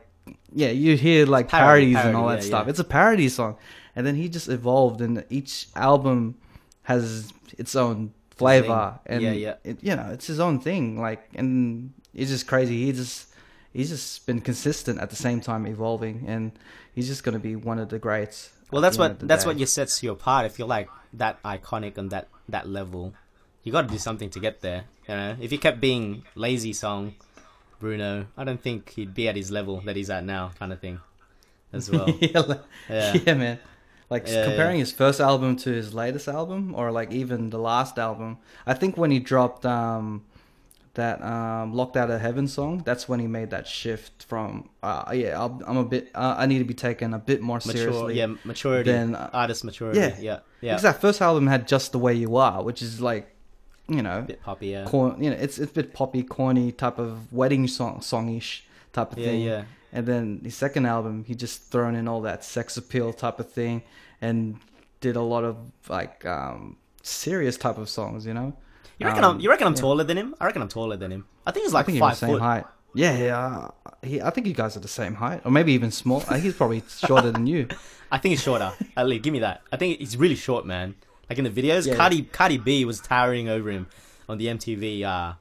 [0.53, 2.67] yeah, you hear like Parody, parodies and all that stuff.
[2.67, 3.57] It's a parody song,
[3.95, 6.35] and then he just evolved, and each album
[6.83, 9.15] has its own flavor, Thing.
[9.15, 9.55] and Yeah, yeah.
[9.63, 10.99] It, you know, it's his own thing.
[11.01, 12.85] Like, and it's just crazy.
[12.85, 13.27] He just
[13.73, 16.51] he's just been consistent at the same time evolving, and
[16.93, 18.51] he's just gonna be one of the greats.
[18.71, 19.47] Well, that's what that's day.
[19.49, 20.45] what you sets you apart.
[20.45, 23.13] If you're like that iconic on that that level,
[23.63, 24.83] you got to do something to get there.
[25.07, 27.15] You know, if you kept being lazy song,
[27.79, 30.79] Bruno, I don't think he'd be at his level that he's at now, kind of
[30.79, 30.99] thing,
[31.71, 32.09] as well.
[32.21, 33.13] yeah, like- Yeah.
[33.25, 33.59] yeah, man.
[34.09, 34.81] Like Yeah, comparing yeah.
[34.85, 38.37] his first album to his latest album, or like even the last album.
[38.65, 40.23] I think when he dropped um,
[40.93, 45.05] that um, "Locked Out of Heaven" song, that's when he made that shift from uh,
[45.15, 47.73] yeah, I'll, I'm a bit uh, I need to be taken a bit more Mature,
[47.73, 48.17] seriously.
[48.19, 49.99] yeah, maturity, Then, uh, artist maturity.
[49.99, 50.15] yeah.
[50.19, 53.32] Yeah, yeah, Because that first album had "Just the Way You Are," which is like,
[53.87, 54.67] you know, bit poppy.
[54.67, 58.61] Yeah, corn, you know, it's it's a bit poppy, corny type of wedding song songish
[58.93, 59.41] type of yeah, thing.
[59.41, 59.63] yeah.
[59.91, 63.51] And then his second album, he just thrown in all that sex appeal type of
[63.51, 63.83] thing,
[64.21, 64.59] and
[65.01, 65.57] did a lot of
[65.89, 68.25] like um, serious type of songs.
[68.25, 68.53] You know,
[68.99, 69.39] You reckon Um, I'm?
[69.41, 69.81] You reckon I'm yeah.
[69.81, 70.33] taller than him?
[70.39, 71.25] I reckon I'm taller than him.
[71.45, 72.41] I think he's like think five same foot.
[72.41, 72.65] height.
[72.95, 73.37] Yeah, yeah.
[73.37, 73.69] uh,
[74.03, 76.23] He, I think you guys are the same height, or maybe even small.
[76.27, 77.67] Uh, he's probably shorter than you.
[78.11, 78.71] I think he's shorter.
[78.95, 79.61] At least, give me that.
[79.71, 80.95] I think he's really short, man.
[81.29, 81.95] Like in the videos, Yeah.
[81.95, 83.87] Cardi Cardi B was towering over him
[84.29, 85.33] on the MTV uh,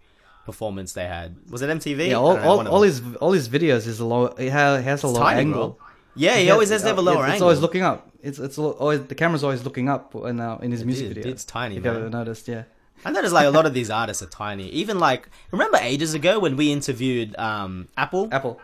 [0.46, 1.36] performance they had.
[1.50, 2.08] Was it MTV?
[2.08, 4.34] Yeah, all, know, all, all his all his videos is a low.
[4.38, 5.70] He has a low angle.
[5.70, 5.86] bro.
[6.14, 7.34] Yeah, he always has to have a uh, lower it's, angle.
[7.34, 8.08] It's always looking up.
[8.22, 11.16] It's it's always the camera's always looking up in uh, in his It music is-
[11.24, 11.30] videos.
[11.30, 11.94] it's tiny, If man.
[11.94, 12.64] you ever noticed, yeah.
[13.04, 14.68] I noticed like a lot of these artists are tiny.
[14.68, 18.28] Even like remember ages ago when we interviewed um, Apple?
[18.30, 18.60] Apple.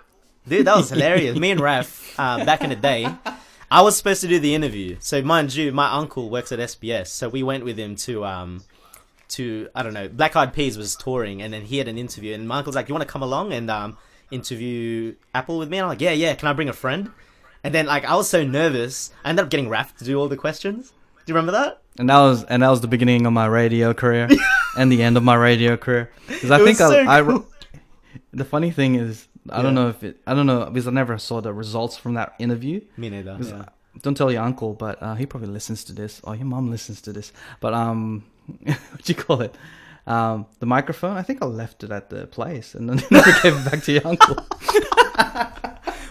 [0.47, 1.37] Dude, that was hilarious.
[1.37, 3.09] Me and Raf, uh, back in the day,
[3.71, 4.97] I was supposed to do the interview.
[5.01, 8.63] So mind you, my uncle works at SBS, so we went with him to um
[9.31, 12.35] to I don't know, Black Eyed Peas was touring, and then he had an interview,
[12.35, 13.99] and my uncle's like, "You want to come along and um
[14.31, 16.35] interview Apple with me?" And I'm like, "Yeah, yeah.
[16.35, 17.11] Can I bring a friend?"
[17.63, 20.29] And then like I was so nervous, I ended up getting Raf to do all
[20.29, 20.93] the questions.
[21.27, 21.83] Do you remember that?
[21.99, 24.29] And that was and that was the beginning of my radio career,
[24.79, 26.11] and the end of my radio career.
[26.27, 27.47] Because I think I, so I cool.
[28.33, 29.63] the funny thing is I Yeah.
[29.63, 32.35] don't know if it I don't know because I never saw the results from that
[32.39, 32.81] interview.
[32.97, 33.37] Me neither.
[33.41, 33.65] yeah.
[34.03, 37.01] Don't tell your uncle, but uh, he probably listens to this, or your mom listens
[37.03, 37.33] to this.
[37.61, 38.25] But um,
[38.63, 39.55] what do you call it?
[40.07, 41.17] Um, the microphone.
[41.17, 43.93] I think I left it at the place, and then never gave it back to
[43.93, 44.37] your uncle.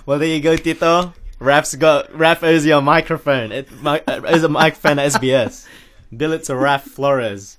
[0.06, 1.14] Well, there you go, Tito.
[1.40, 3.52] Raf's got Raf owes you a microphone.
[3.52, 5.68] It mi- uh, owes a microphone at SBS.
[6.16, 7.58] Bill it to Raf Flores.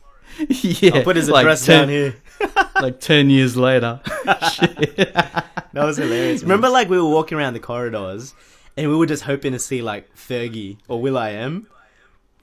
[0.48, 2.16] yeah, I'll put his address 10 down here.
[2.80, 4.00] like ten years later.
[4.52, 4.96] Shit.
[5.14, 6.42] That was hilarious.
[6.42, 8.34] Remember, like we were walking around the corridors,
[8.76, 11.66] and we were just hoping to see like Fergie or will.i.am.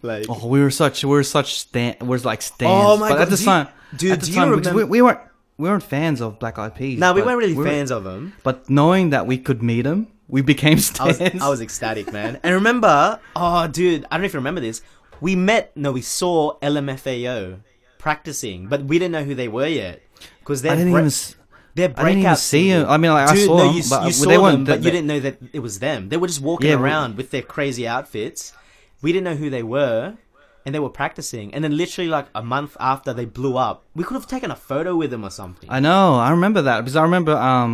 [0.02, 2.72] Like, Oh, we were such we were such stan we were like stands.
[2.86, 3.68] Oh my but God, at the do you- time,
[3.98, 5.20] dude, at the do time, because remember- we, we weren't
[5.58, 7.00] we weren't fans of Black Eyed Peas.
[7.00, 8.34] no, we weren't really were- fans of them.
[8.44, 10.86] But knowing that we could meet them, we became I was,
[11.16, 11.42] stands.
[11.42, 12.40] I was ecstatic, man.
[12.44, 14.82] And remember, oh, dude, I don't know if you remember this.
[15.22, 17.62] We met, no, we saw LMFAO
[18.10, 19.98] practicing, but we didn't know who they were yet
[20.40, 21.14] because I they're didn't bre- even.
[21.78, 22.88] Their I didn't even see him.
[22.88, 24.86] I mean, like, I saw no, them, you, but you saw they them, but they-
[24.86, 26.08] you didn't know that it was them.
[26.10, 28.54] They were just walking Yeah, we- around with their crazy outfits.
[29.02, 30.14] We didn't know who they were,
[30.66, 31.54] and they were practicing.
[31.54, 34.56] And then, literally, like a month after they blew up, we could have taken a
[34.72, 35.70] photo with them or something.
[35.78, 36.16] I know.
[36.28, 37.72] I remember that because I remember um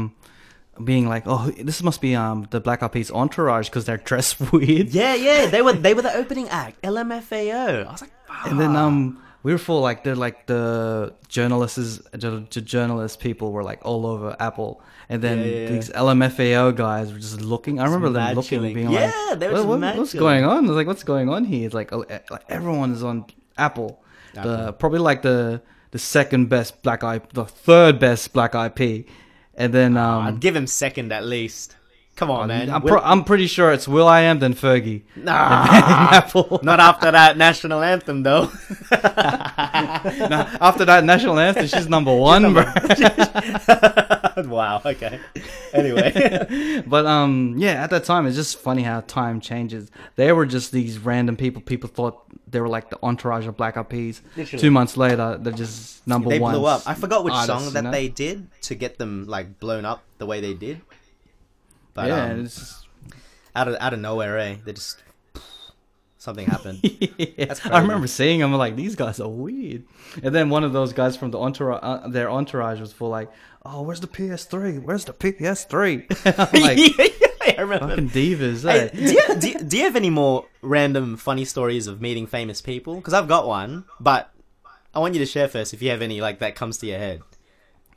[0.91, 4.36] being like, oh, this must be um the Black Eyed Peas entourage because they're dressed
[4.51, 4.88] weird.
[5.01, 7.86] yeah, yeah, they were they were the opening act, LMFAO.
[7.88, 8.11] I was like,
[8.47, 13.51] And then um we were full like they're like the journalists the, the journalist people
[13.51, 14.81] were like all over Apple.
[15.09, 15.69] And then Yeah, yeah, yeah.
[15.69, 17.79] these LMFAO guys were just looking.
[17.79, 18.73] I remember them looking, chilling.
[18.73, 21.43] being Yeah, like, were "What- what- "What's going on?" I was like, "What's going on
[21.43, 23.25] here?" It's like, uh, like everyone is on
[23.57, 24.01] Apple.
[24.33, 25.61] The probably like the
[25.91, 29.05] the second best Black Eye, the third best Black IP,
[29.55, 31.75] and then um, I'd give him second at least.
[32.18, 32.70] Come on, man.
[32.70, 35.03] I'm, Will- pro- I'm pretty sure it's will.i.am then Fergie.
[35.16, 35.32] nah,
[36.12, 36.59] Apple.
[36.64, 38.51] not after that national anthem though.
[38.91, 42.64] Nah, after that national anthem, she's number one, bro.
[44.45, 44.82] wow.
[44.86, 45.20] Okay.
[45.74, 46.84] Anyway.
[46.86, 49.89] But um, yeah, at that time, it's just funny how time changes.
[50.16, 51.62] They were just these random people.
[51.62, 54.22] People thought they were like the entourage of Black Eyed Peas.
[54.36, 54.62] Literally.
[54.62, 56.53] Two months later, they're just number one.
[56.53, 56.84] they blew up.
[56.86, 57.91] I forgot which artists, song you that know?
[57.91, 60.82] they did to get them like blown up the way they did.
[61.93, 62.87] But yeah, um, it's just,
[63.55, 64.55] out of out of nowhere, eh?
[64.63, 65.01] They just
[66.17, 66.79] something happened.
[67.17, 67.53] yeah.
[67.65, 68.53] I remember seeing them.
[68.53, 69.83] Like these guys are weird.
[70.23, 73.29] And then one of those guys from the entourage, uh, their entourage was full like,
[73.65, 74.83] "Oh, where's the PS3?
[74.83, 76.05] Where's the PS3?"
[76.55, 77.89] I'm like, yeah, I remember.
[77.89, 78.69] fucking divas.
[78.69, 78.89] Hey, eh?
[78.93, 82.61] do, you, do, you, do you have any more random funny stories of meeting famous
[82.61, 82.95] people?
[82.95, 84.31] Because I've got one, but
[84.93, 86.99] I want you to share first if you have any like that comes to your
[86.99, 87.21] head.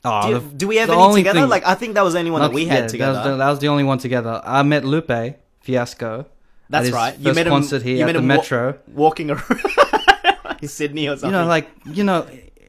[0.05, 1.41] Oh, Do, the- do we have the any together?
[1.41, 3.13] thing- Like I think that was the only one Not- that we yeah, had together.
[3.15, 4.41] That was, the, that was the only one together.
[4.45, 6.27] I met Lupe Fiasco.
[6.71, 7.19] That's right.
[7.19, 7.53] You met him.
[7.53, 8.79] concert here you at met the him wa- Metro.
[8.89, 9.61] walking around
[10.65, 11.31] Sydney or something.
[11.31, 12.27] you know, like you know,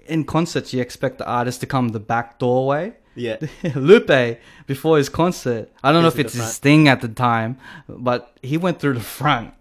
[0.08, 2.94] in concerts you expect the artist to come the back doorway.
[3.16, 3.38] yeah.
[3.76, 7.58] Lupe before his concert, I don't know if it's his thing at the time,
[7.88, 9.54] but he went through the front,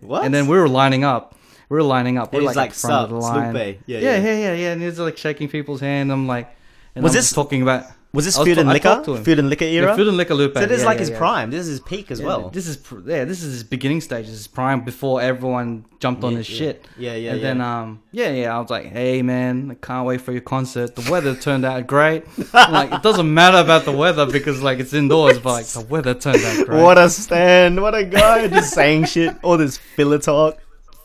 [0.00, 0.24] What?
[0.24, 1.36] and then we were lining up.
[1.68, 2.32] We were lining up.
[2.32, 3.52] We're he's like, like, at the front of the line.
[3.54, 4.16] Lupe." Yeah, yeah, yeah.
[4.24, 4.72] yeah, yeah, yeah.
[4.72, 6.10] And he's like shaking people's hand.
[6.12, 6.48] I'm like,
[6.94, 7.84] and Was I'm this- talking about?
[8.14, 8.88] Was this food and liquor?
[8.90, 9.24] talked to him.
[9.24, 9.86] Food and liquor era.
[9.88, 10.52] Yeah, Food and Liquor Lupe.
[10.52, 11.50] so this is yeah, like yeah, his prime.
[11.50, 12.50] This is his peak as well.
[12.50, 16.36] This is pr- yeah, this is his beginning stages, his prime before everyone jumped on
[16.36, 16.86] his shit.
[16.98, 17.46] Yeah, yeah, And yeah.
[17.46, 20.94] then um yeah, yeah, I was like, hey man, I can't wait for your concert.
[20.94, 22.24] The weather turned out great.
[22.52, 26.12] Like it doesn't matter about the weather because like it's indoors, but like the weather
[26.12, 26.82] turned out great.
[26.82, 27.80] What a stand!
[27.80, 28.46] What a guy!
[28.48, 29.34] Just saying shit.
[29.42, 30.58] All this filler talk,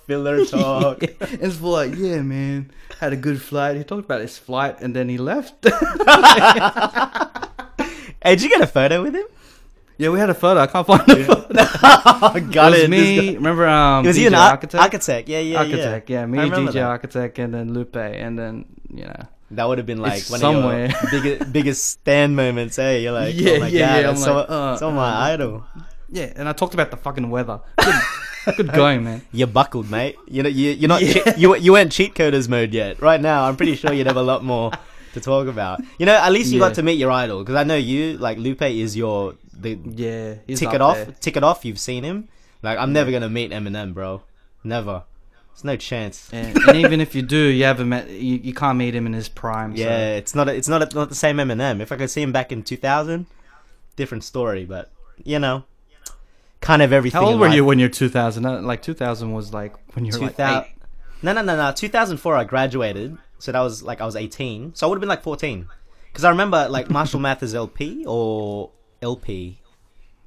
[0.07, 1.03] filler talk.
[1.03, 1.09] Yeah.
[1.21, 3.75] And it's like, yeah, man, had a good flight.
[3.77, 5.53] He talked about his flight and then he left.
[8.23, 9.25] Hey, did you get a photo with him?
[9.97, 10.59] yeah, we had a photo.
[10.59, 12.39] I can't find the photo.
[12.51, 12.89] Got it was it.
[12.89, 13.35] me.
[13.35, 14.83] Remember um Was DJ he an ar- architect?
[14.83, 15.29] architect?
[15.29, 16.25] Yeah, yeah, architect, yeah.
[16.25, 16.83] Me, I remember DJ that.
[16.83, 19.21] architect, and then Lupe, and then you know.
[19.51, 20.85] That would have been like It's one somewhere.
[20.85, 22.75] of your biggest, biggest stand moments.
[22.75, 24.91] Hey, you're like, Yeah, oh my yeah, god, yeah, that's I'm so, like, uh, so
[24.91, 25.31] my uh.
[25.33, 25.65] idol.
[26.09, 27.61] Yeah, and I talked about the fucking weather.
[27.79, 27.95] Good,
[28.55, 29.21] good going, man.
[29.31, 30.15] You're buckled, mate.
[30.27, 31.01] You know, you, you're not.
[31.01, 31.13] Yeah.
[31.13, 33.01] che- you you weren't cheat coders mode yet.
[33.01, 34.71] Right now, I'm pretty sure you'd have a lot more
[35.13, 35.81] to talk about.
[35.99, 36.67] You know, at least you Yeah.
[36.67, 38.17] got to meet your idol because I know you.
[38.17, 40.95] Like Lupe is your the Yeah, he's tick it off.
[40.97, 41.15] there.
[41.19, 41.65] Tick it off.
[41.65, 42.29] You've seen him.
[42.63, 44.21] Like I'm never gonna meet Eminem, bro.
[44.63, 45.03] Never.
[45.53, 46.29] There's no chance.
[46.31, 48.09] And, and even if you do, you haven't met.
[48.09, 49.75] You, you can't meet him in his prime.
[49.75, 50.47] so- Yeah, it's not.
[50.49, 50.81] A, it's not.
[50.83, 51.81] A, not the same Eminem.
[51.81, 53.25] If I could see him back in 2000,
[53.95, 54.65] different story.
[54.65, 54.91] But
[55.23, 55.63] you know,
[56.61, 57.21] kind of everything.
[57.21, 57.55] How old were life.
[57.55, 58.45] you when you're 2000?
[58.45, 60.73] Uh, Like 2000 was like when you were like 2000 eight.
[61.23, 61.71] No, no, no, no.
[61.71, 65.09] 2004, I graduated, so that was like I was 18, so I would have been
[65.09, 65.67] like 14.
[66.11, 69.59] Because I remember like Marshall Mathers LP or LP,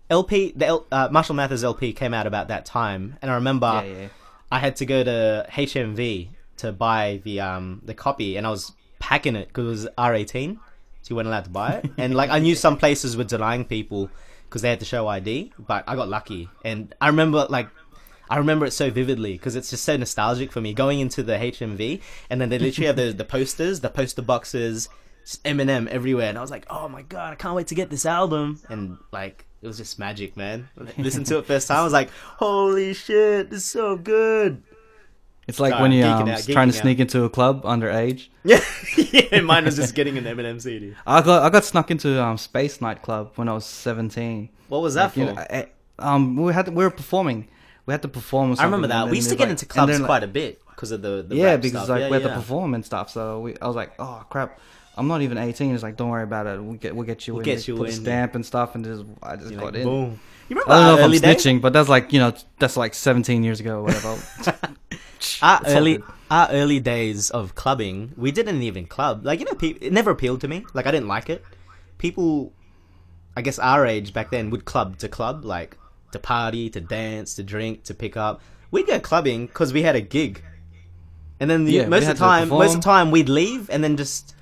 [0.08, 0.52] LP.
[0.56, 4.00] The L, uh, Marshall Mathers LP came out about that time, and I remember Yeah,
[4.00, 4.08] yeah.
[4.52, 8.72] I had to go to HMV to buy the um the copy, and I was
[8.98, 11.90] packing it because it was R18, so you weren't allowed to buy it.
[11.98, 14.10] And like I knew some places were denying people
[14.50, 16.48] because they had to show ID, but I got lucky.
[16.64, 17.68] And I remember like
[18.28, 21.34] I remember it so vividly because it's just so nostalgic for me going into the
[21.34, 24.88] HMV, and then they literally have the the posters, the poster boxes,
[25.44, 28.04] Eminem everywhere, and I was like, oh my god, I can't wait to get this
[28.04, 29.46] album, and like.
[29.62, 30.70] It was just magic, man.
[30.96, 31.80] Listen to it first time.
[31.80, 34.62] I was like, "Holy shit, this is so good."
[35.48, 38.28] It's like when you're um, trying to geeking sneak into a club underage.
[38.44, 38.60] Yeah,
[38.96, 39.40] yeah.
[39.40, 40.94] Mine was just getting an Eminem CD.
[41.06, 44.48] I got I got snuck into um Space nightclub when I was 17.
[44.68, 45.32] What was that Like, you for?
[45.34, 45.68] know, I-
[45.98, 47.48] um, we had to, we were performing.
[47.84, 48.52] We had to perform.
[48.52, 49.08] Or I remember that.
[49.10, 51.22] We used to get like- into clubs then, like- quite a bit because of the,
[51.28, 52.28] the yeah, because like yeah, we had yeah.
[52.28, 53.10] to perform and stuff.
[53.10, 54.58] So we, I was like, oh crap,
[54.96, 55.74] I'm not even 18.
[55.74, 56.62] It's like, don't worry about it.
[56.62, 57.44] We get we'll get you We'll in.
[57.44, 59.82] get you put a in, stamp and stuff, and just I just You're got like,
[59.82, 59.84] in.
[59.84, 60.20] boom.
[60.48, 61.44] You remember I don't know if I'm days?
[61.44, 64.16] snitching, but that's like you know that's like 17 years ago or whatever.
[65.42, 69.24] Our It's early, our early days of clubbing, we didn't even club.
[69.24, 70.64] Like you know, pe- it never appealed to me.
[70.72, 71.44] Like I didn't like it.
[71.98, 72.52] People,
[73.36, 75.76] I guess our age back then would club to club, like
[76.12, 78.40] to party, to dance, to drink, to pick up.
[78.70, 80.42] We'd go clubbing because we had a gig,
[81.40, 83.82] and then the, Yeah, most of the time, most of the time we'd leave and
[83.82, 84.34] then just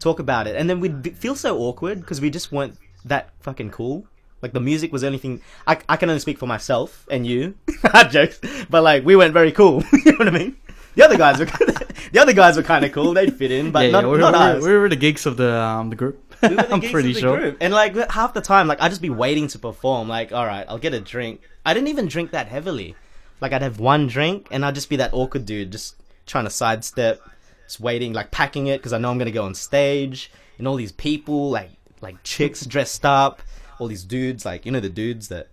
[0.00, 3.30] talk about it, and then we'd be, feel so awkward because we just weren't that
[3.40, 4.06] fucking cool.
[4.44, 5.40] Like the music was the only thing.
[5.66, 7.54] I, I can only speak for myself and you.
[7.94, 9.82] I jokes, but like we weren't very cool.
[10.04, 10.58] you know what I mean?
[10.96, 11.46] The other guys were
[12.12, 13.14] the other guys were kind of cool.
[13.14, 14.62] They'd fit in, but yeah, not, yeah, we, not were, us.
[14.62, 16.20] we were the geeks of the um the group.
[16.42, 17.38] We I'm pretty sure.
[17.38, 17.56] group.
[17.62, 20.10] And like half the time, like I'd just be waiting to perform.
[20.10, 21.40] Like, all right, I'll get a drink.
[21.64, 22.96] I didn't even drink that heavily.
[23.40, 26.50] Like I'd have one drink, and I'd just be that awkward dude, just trying to
[26.50, 27.22] sidestep,
[27.66, 30.76] just waiting, like packing it because I know I'm gonna go on stage, and all
[30.76, 31.70] these people, like
[32.02, 33.40] like chicks dressed up,
[33.78, 35.48] all these dudes, like you know the dudes that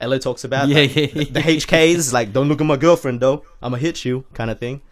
[0.00, 0.68] Ella talks about.
[0.68, 4.04] Yeah, like, yeah, the, the HKs, like don't look at my girlfriend though, I'ma hit
[4.04, 4.82] you, kind of thing.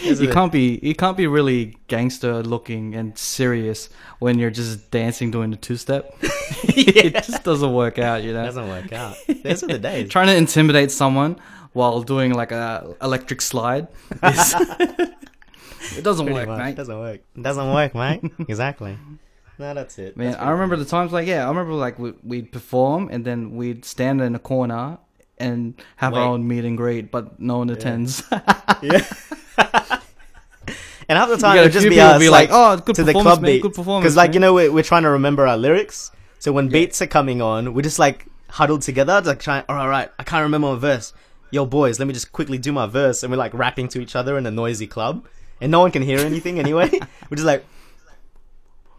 [0.00, 3.88] It- can't be you can't be really gangster looking and serious
[4.20, 6.14] when you're just dancing doing the two step.
[6.22, 8.42] it just doesn't work out, you know.
[8.42, 9.16] It doesn't work out.
[9.42, 10.10] Those are the days.
[10.10, 11.36] Trying to intimidate someone
[11.72, 13.88] while doing like a electric slide.
[14.22, 14.54] is-
[15.96, 16.58] it doesn't Pretty work, much.
[16.58, 16.76] mate.
[16.76, 17.20] Doesn't work.
[17.40, 18.20] Doesn't work, mate.
[18.46, 18.98] exactly.
[19.58, 20.16] No, that's it.
[20.16, 23.24] Man, That's I remember the times like yeah, I remember like we, we'd perform and
[23.24, 24.98] then we'd stand in a corner
[25.38, 26.20] and have Wait.
[26.20, 28.22] our own meet and greet, but no one attends.
[28.82, 29.04] yeah.
[31.08, 33.12] and half the time it'd just be us, be like, like, "Oh, good to the
[33.12, 35.46] performance, club man, beat, good performance, because like you know we're, we're trying to remember
[35.46, 36.12] our lyrics.
[36.38, 39.64] So when beats are coming on, we're just like huddled together, like trying.
[39.68, 41.12] All right, I can't remember my verse.
[41.50, 44.14] Yo, boys, let me just quickly do my verse, and we're like rapping to each
[44.14, 45.26] other in a noisy club,
[45.60, 46.90] and no one can hear anything anyway.
[47.30, 47.64] we're just like,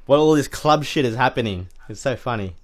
[0.09, 1.67] what all this club shit is happening?
[1.87, 2.55] It's so funny.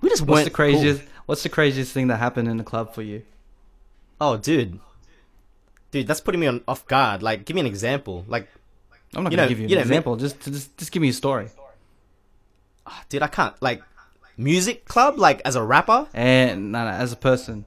[0.00, 2.92] We just What's weren't the craziest what's the craziest thing that happened in the club
[2.92, 3.22] for you?
[4.20, 4.80] Oh, dude,
[5.92, 7.22] dude, that's putting me on off guard.
[7.22, 8.24] Like, give me an example.
[8.26, 8.48] Like,
[9.14, 10.16] I'm not gonna know- give you an you know, example.
[10.16, 11.50] Just, just just give me a story.
[12.84, 13.54] ah, dude, I can't.
[13.62, 13.80] Like,
[14.36, 16.08] music club, like as a rapper.
[16.12, 17.64] And no, no, as a person,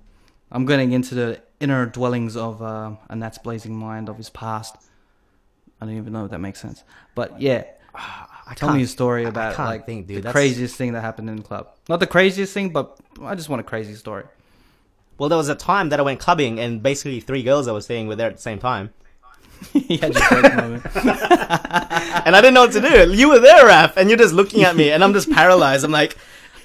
[0.51, 4.75] I'm getting into the inner dwellings of um, a Nat's blazing mind of his past.
[5.79, 6.83] I don't even know if that makes sense,
[7.15, 7.63] but yeah,
[8.51, 10.17] I Tell me a story about like think, dude.
[10.17, 11.69] the That's- craziest thing that happened in the club.
[11.87, 14.25] Not the craziest thing, but I just want a crazy story.
[15.17, 17.85] Well, there was a time that I went clubbing, and basically three girls I was
[17.85, 18.91] seeing were there at the same time,
[19.73, 20.11] your
[20.55, 20.85] moment.
[20.95, 23.13] and I didn't know what to do.
[23.13, 25.85] You were there, Raf, and you're just looking at me, and I'm just paralyzed.
[25.85, 26.17] I'm like,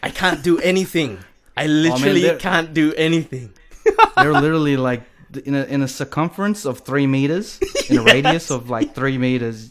[0.03, 1.19] I can't do anything.
[1.57, 3.53] I oh, literally they're- can't do anything.
[4.17, 5.03] They're literally like
[5.45, 9.71] in a in a circumference of three meters, in a radius of like three meters.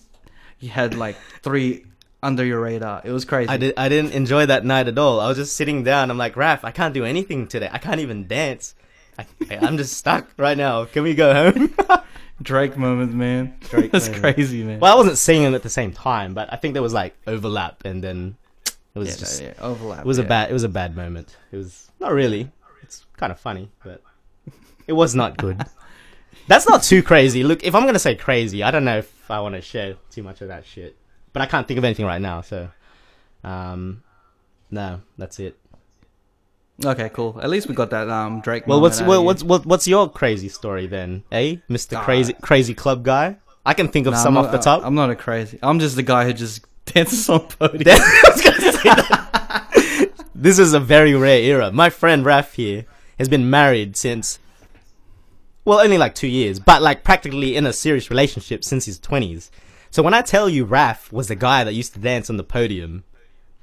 [0.62, 1.86] You had like three
[2.26, 3.02] under your radar.
[3.04, 3.50] It was crazy.
[3.50, 3.74] I did.
[3.78, 5.20] I didn't enjoy that night at all.
[5.20, 6.10] I was just sitting down.
[6.10, 7.70] I'm like, Raf, I can't do anything today.
[7.72, 8.74] I can't even dance.
[9.20, 9.26] I,
[9.62, 10.86] I'm just stuck right now.
[10.86, 11.74] Can we go home?
[12.42, 13.56] Drake moment, man.
[13.70, 14.36] Drake That's moment.
[14.36, 14.80] crazy, man.
[14.80, 17.86] well, I wasn't singing at the same time, but I think there was like overlap,
[17.86, 20.00] and then it was yeah, just yeah, overlap.
[20.00, 20.26] it was yeah.
[20.26, 21.38] a bad it was a bad moment.
[21.52, 22.52] It was not really.
[22.82, 24.02] It's kind of funny, but
[24.88, 25.64] it was not good.
[26.48, 27.44] That's not too crazy.
[27.44, 30.24] Look, if I'm gonna say crazy, I don't know if I want to share too
[30.24, 30.98] much of that shit.
[31.36, 32.70] But I can't think of anything right now, so
[33.44, 34.02] um,
[34.72, 35.58] no, that's it.
[36.86, 37.38] Okay, cool.
[37.44, 38.66] At least we got that um Drake.
[38.68, 42.06] Well, what's well, what's what, what's your crazy story then, eh, Mister Ah.
[42.06, 43.36] Crazy Crazy Club guy?
[43.66, 44.82] I can think of Nah, some I'm off the top.
[44.86, 45.60] I'm not a crazy.
[45.62, 47.84] I'm just the guy who just dances on podium.
[48.02, 50.12] I was gonna say that.
[50.36, 51.70] this is a very rare era.
[51.70, 52.86] My friend Raf here
[53.20, 54.40] has been married since,
[55.66, 59.52] well, only like two years, but like practically in a serious relationship since his twenties.
[59.96, 62.44] So when I tell you Raf was the guy that used to dance on the
[62.44, 63.06] podium,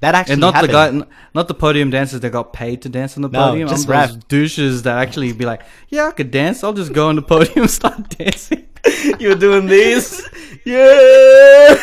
[0.01, 1.03] that actually and not happened.
[1.03, 3.69] the guy, not the podium dancers that got paid to dance on the No, podium.
[3.69, 4.29] just I'm those rap.
[4.29, 5.61] douches that actually be like,
[5.91, 6.65] "Yeah, I could dance.
[6.65, 8.65] I'll just go on the podium and start dancing."
[9.21, 10.27] You're doing this,
[10.65, 11.77] yeah.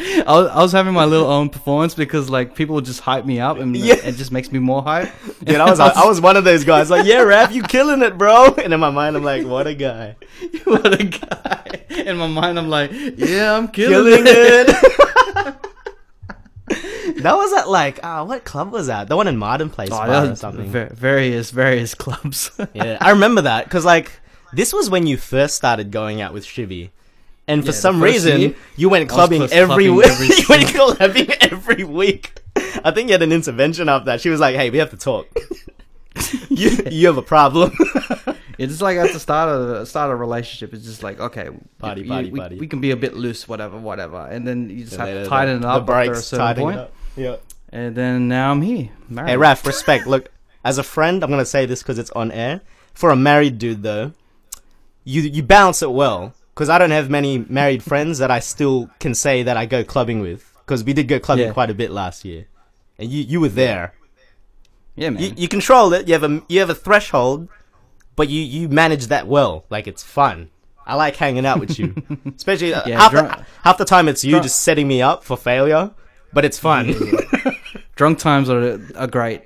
[0.00, 3.24] I was, I was having my little own performance because like people would just hype
[3.26, 3.94] me up and Yeah.
[3.96, 5.10] it just makes me more hype.
[5.42, 8.16] Dude, I was I was one of those guys like, yeah, Raf, you killing it,
[8.16, 8.54] bro.
[8.58, 10.16] And in my mind, I'm like, what a guy,
[10.64, 11.82] what a guy!
[11.90, 15.56] In my mind, I'm like, "Yeah, I'm killing, killing it." it.
[17.22, 19.08] that was at like, uh, what club was that?
[19.08, 20.70] The one in Martin Place Oh, or something.
[20.70, 22.50] va- various various clubs.
[22.74, 24.12] yeah, I remember that because like
[24.52, 26.90] this was when you first started going out with Shivy,
[27.48, 30.06] and for Yeah, some reason year, you went clubbing every week.
[30.06, 32.40] every you went clubbing every week.
[32.84, 34.20] I think you had an intervention after that.
[34.20, 35.26] She was like, "Hey, we have to talk.
[36.50, 37.72] you you have a problem."
[38.58, 40.74] It's just like at the start of the start of a relationship.
[40.74, 42.58] It's just like okay, Party, you- party, we, party.
[42.58, 45.22] we can be a bit loose, whatever, whatever, and then you just And have to
[45.22, 46.80] the- tighten it the up after a certain point.
[47.16, 47.36] Yeah.
[47.70, 49.30] And then now I'm here, married.
[49.30, 50.08] Hey, Raf, respect.
[50.08, 50.32] Look,
[50.64, 52.60] as a friend, I'm gonna say this because it's on air.
[52.94, 54.10] For a married dude, though,
[55.04, 56.34] you you balance it well.
[56.58, 59.84] Because I don't have many married friends that I still can say that I go
[59.84, 60.42] clubbing with.
[60.66, 61.52] Because we did go clubbing Yeah.
[61.52, 62.46] quite a bit last year,
[62.98, 63.94] and you you were there.
[64.96, 65.22] yeah, man.
[65.22, 66.08] You you control it.
[66.08, 67.46] You have a you have a threshold,
[68.16, 69.64] but you you manage that well.
[69.70, 70.50] Like it's fun.
[70.84, 71.94] I like hanging out with you,
[72.36, 75.00] especially uh, Yeah, half, drunk- the, half the time it's you drunk- just setting me
[75.00, 75.92] up for failure.
[76.32, 76.92] But it's fun.
[77.94, 79.42] Drunk times are are great,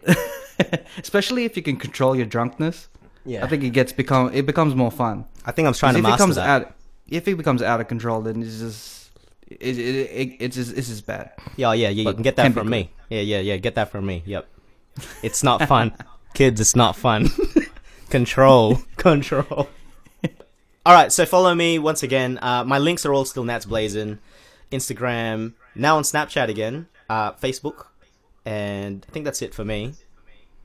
[0.98, 2.88] especially if you can control your drunkenness.
[3.24, 5.24] yeah, I think it gets become it becomes more fun.
[5.44, 6.48] I think I'm trying to if it master that.
[6.62, 6.74] out,
[7.12, 9.10] if it becomes out of control, then it's just
[9.48, 11.32] it, it, it, it's just it's just bad.
[11.56, 12.08] Yeah, yeah, yeah.
[12.08, 12.90] You can get that from me.
[13.10, 13.56] Yeah, yeah, yeah.
[13.58, 14.22] Get that from me.
[14.24, 14.48] Yep.
[15.22, 15.92] It's not fun,
[16.34, 16.60] kids.
[16.60, 17.28] It's not fun.
[18.10, 19.68] control, control.
[20.84, 22.38] All right, so follow me once again.
[22.42, 24.18] Uh, my links are all still Nats Blazing,
[24.72, 27.86] Instagram, now on Snapchat again, uh, Facebook,
[28.44, 29.94] and I think that's it for me.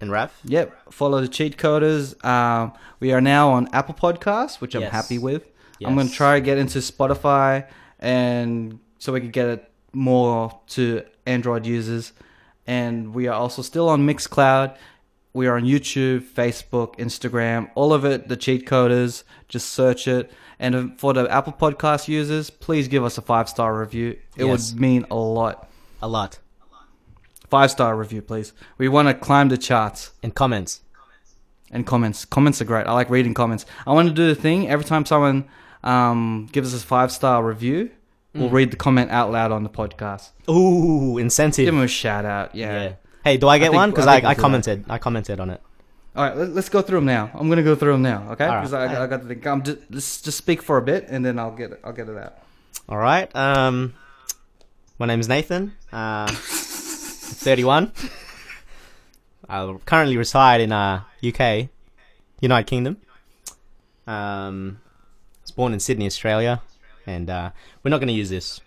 [0.02, 0.39] And Raf.
[0.43, 0.91] Yep.
[0.93, 2.24] Follow the cheat coders.
[2.26, 4.91] Um, we are now on Apple Podcasts, which I'm Yes.
[4.91, 5.43] happy with.
[5.86, 7.67] I'm gonna try to get into Spotify,
[7.99, 12.13] and so we can get it more to Android users.
[12.65, 14.75] And we are also still on Mixcloud.
[15.34, 18.28] We are on YouTube, Facebook, Instagram, all of it.
[18.28, 19.23] The cheat coders.
[19.47, 20.32] Just search it.
[20.59, 24.17] And uh, for the Apple Podcast users, please give us a five star review.
[24.36, 24.71] It Yes.
[24.71, 25.69] would mean a lot.
[26.01, 26.39] A lot
[27.49, 28.51] Five star review, please.
[28.78, 30.11] We want to climb the charts.
[30.21, 30.82] and comments.
[31.71, 32.25] and comments.
[32.25, 32.88] Comments are great.
[32.88, 33.65] I like reading comments.
[33.86, 35.45] I want to do the thing every time someone
[35.84, 37.91] um, gives us a five star review,
[38.36, 38.41] Mm.
[38.41, 40.32] we'll read the comment out loud on the podcast.
[40.49, 41.65] Ooh, incentive.
[41.65, 42.53] Give them a shout out.
[42.53, 42.84] Yeah.
[42.84, 42.93] yeah.
[43.23, 43.89] Hey, do I get think- one?
[43.91, 44.86] Because I I, I, commented.
[44.89, 45.61] I commented on it.
[46.15, 47.30] All right, let, us go through them now.
[47.34, 48.45] I'm gonna go through them now, okay?
[48.45, 48.61] All right.
[48.61, 49.45] Because I, I got to think.
[49.45, 51.80] I'm just let's just speak for a bit, and then I'll get it.
[51.84, 52.38] I'll get it out.
[52.89, 53.34] All right.
[53.36, 53.93] Um,
[54.99, 55.73] my name is Nathan.
[55.91, 57.91] Uh, 31.
[59.49, 61.69] I currently reside in uh UK,
[62.41, 62.97] United Kingdom.
[64.07, 64.86] Um, I
[65.58, 66.62] born in Sydney, Australia,
[67.05, 67.51] and uh,
[67.84, 68.62] we're not going to use this.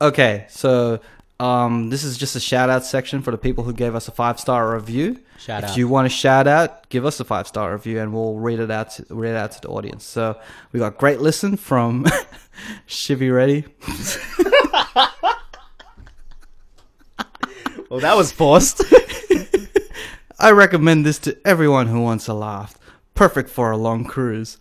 [0.00, 0.98] Okay, so
[1.38, 4.10] um, this is just a shout out section for the people who gave us a
[4.10, 5.20] five star review.
[5.38, 5.76] Shout if out.
[5.76, 8.72] you want to shout out, give us a five star review, and we'll read it
[8.72, 8.90] out.
[8.92, 10.04] To, read it out to the audience.
[10.04, 10.40] So
[10.72, 12.04] we got great listen from
[12.88, 13.64] Shivy Ready.
[17.92, 18.82] Well, that was forced.
[20.38, 22.78] I recommend this to everyone who wants a laugh.
[23.12, 24.56] Perfect for a long cruise.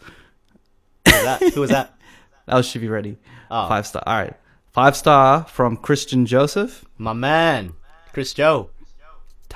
[1.12, 1.53] Who was that?
[1.53, 1.97] Who was that?
[2.47, 3.18] That was Shivy Ready.
[3.51, 3.68] Oh.
[3.70, 4.01] Five star.
[4.05, 4.34] All right.
[4.72, 6.84] Five star from Christian Joseph.
[6.97, 7.74] My man,
[8.14, 8.72] Chris Joe.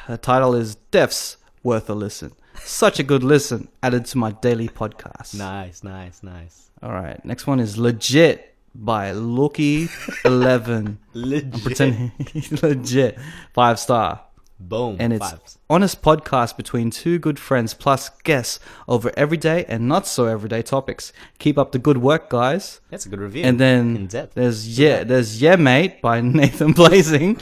[0.08, 2.34] The title is Death's Worth a Listen.
[2.64, 5.34] Such a good listen added to my daily podcast.
[5.38, 6.70] Nice, nice, nice.
[6.84, 7.24] All right.
[7.26, 10.98] Next one is Legit by Lucky11.
[11.14, 11.64] Legit.
[11.64, 12.12] Pretending
[12.62, 13.18] legit.
[13.54, 14.25] Five star.
[14.60, 14.96] Boom.
[15.00, 15.58] And it's Vibes.
[15.70, 21.12] honest podcast between two good friends plus guests over everyday and not so everyday topics.
[21.40, 22.80] Keep up the good work, guys.
[22.90, 23.44] That's a good review.
[23.44, 24.34] And then in depth.
[24.36, 27.38] there's yeah, there's yeah, mate by Nathan Blazing.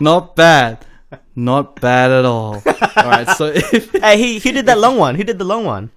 [0.00, 0.84] Not bad,
[1.36, 2.54] not bad at all.
[2.66, 5.14] all right, so if Hey, he he did that long one.
[5.14, 5.90] Who did the long one.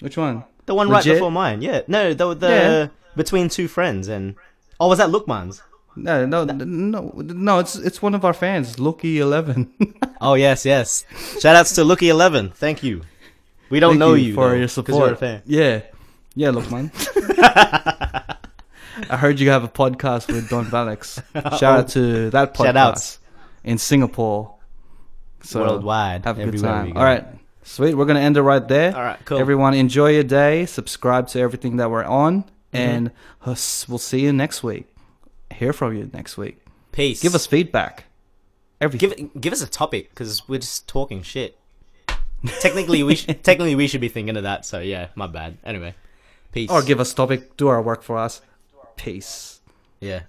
[0.00, 0.44] which one?
[0.66, 1.06] The one Legit?
[1.10, 1.60] right before mine.
[1.60, 1.82] Yeah.
[1.88, 2.86] No, the the Yeah.
[3.16, 4.36] between two friends and
[4.78, 5.60] oh, was that Lookman's?
[5.94, 7.58] No, no, no, no.
[7.58, 9.72] It's it's one of our fans, Lucky Eleven.
[10.24, 11.04] Oh yes, yes.
[11.40, 12.50] Shout outs to Looky Eleven.
[12.50, 13.02] Thank you.
[13.70, 15.20] We don't Thank know you you for though, your support.
[15.46, 15.82] Yeah,
[16.36, 16.92] yeah, look, man.
[19.10, 21.20] I heard you have a podcast with Don Valix.
[21.58, 23.18] Shout out to that podcast Shout outs.
[23.64, 24.54] in Singapore.
[25.42, 26.96] So Worldwide, have a good time.
[26.96, 27.26] All right,
[27.64, 27.94] sweet.
[27.94, 28.94] We're gonna end it right there.
[28.94, 29.38] All right, cool.
[29.38, 30.66] Everyone, enjoy your day.
[30.66, 32.76] Subscribe to everything that we're on, Mm-hmm.
[32.76, 33.10] and
[33.44, 34.86] we'll see you next week.
[35.52, 36.58] Hear from you next week.
[36.92, 37.22] Peace.
[37.22, 38.04] Give us feedback.
[38.80, 39.30] Everything.
[39.30, 41.58] give give us a topic because we're just talking shit.
[42.60, 44.66] technically, we sh- technically we should be thinking of that.
[44.66, 45.58] So yeah, my bad.
[45.64, 45.94] Anyway,
[46.52, 46.70] peace.
[46.70, 47.56] or give us topic.
[47.56, 48.40] Do our work for us.
[48.96, 49.60] Peace.
[50.00, 50.22] yeah.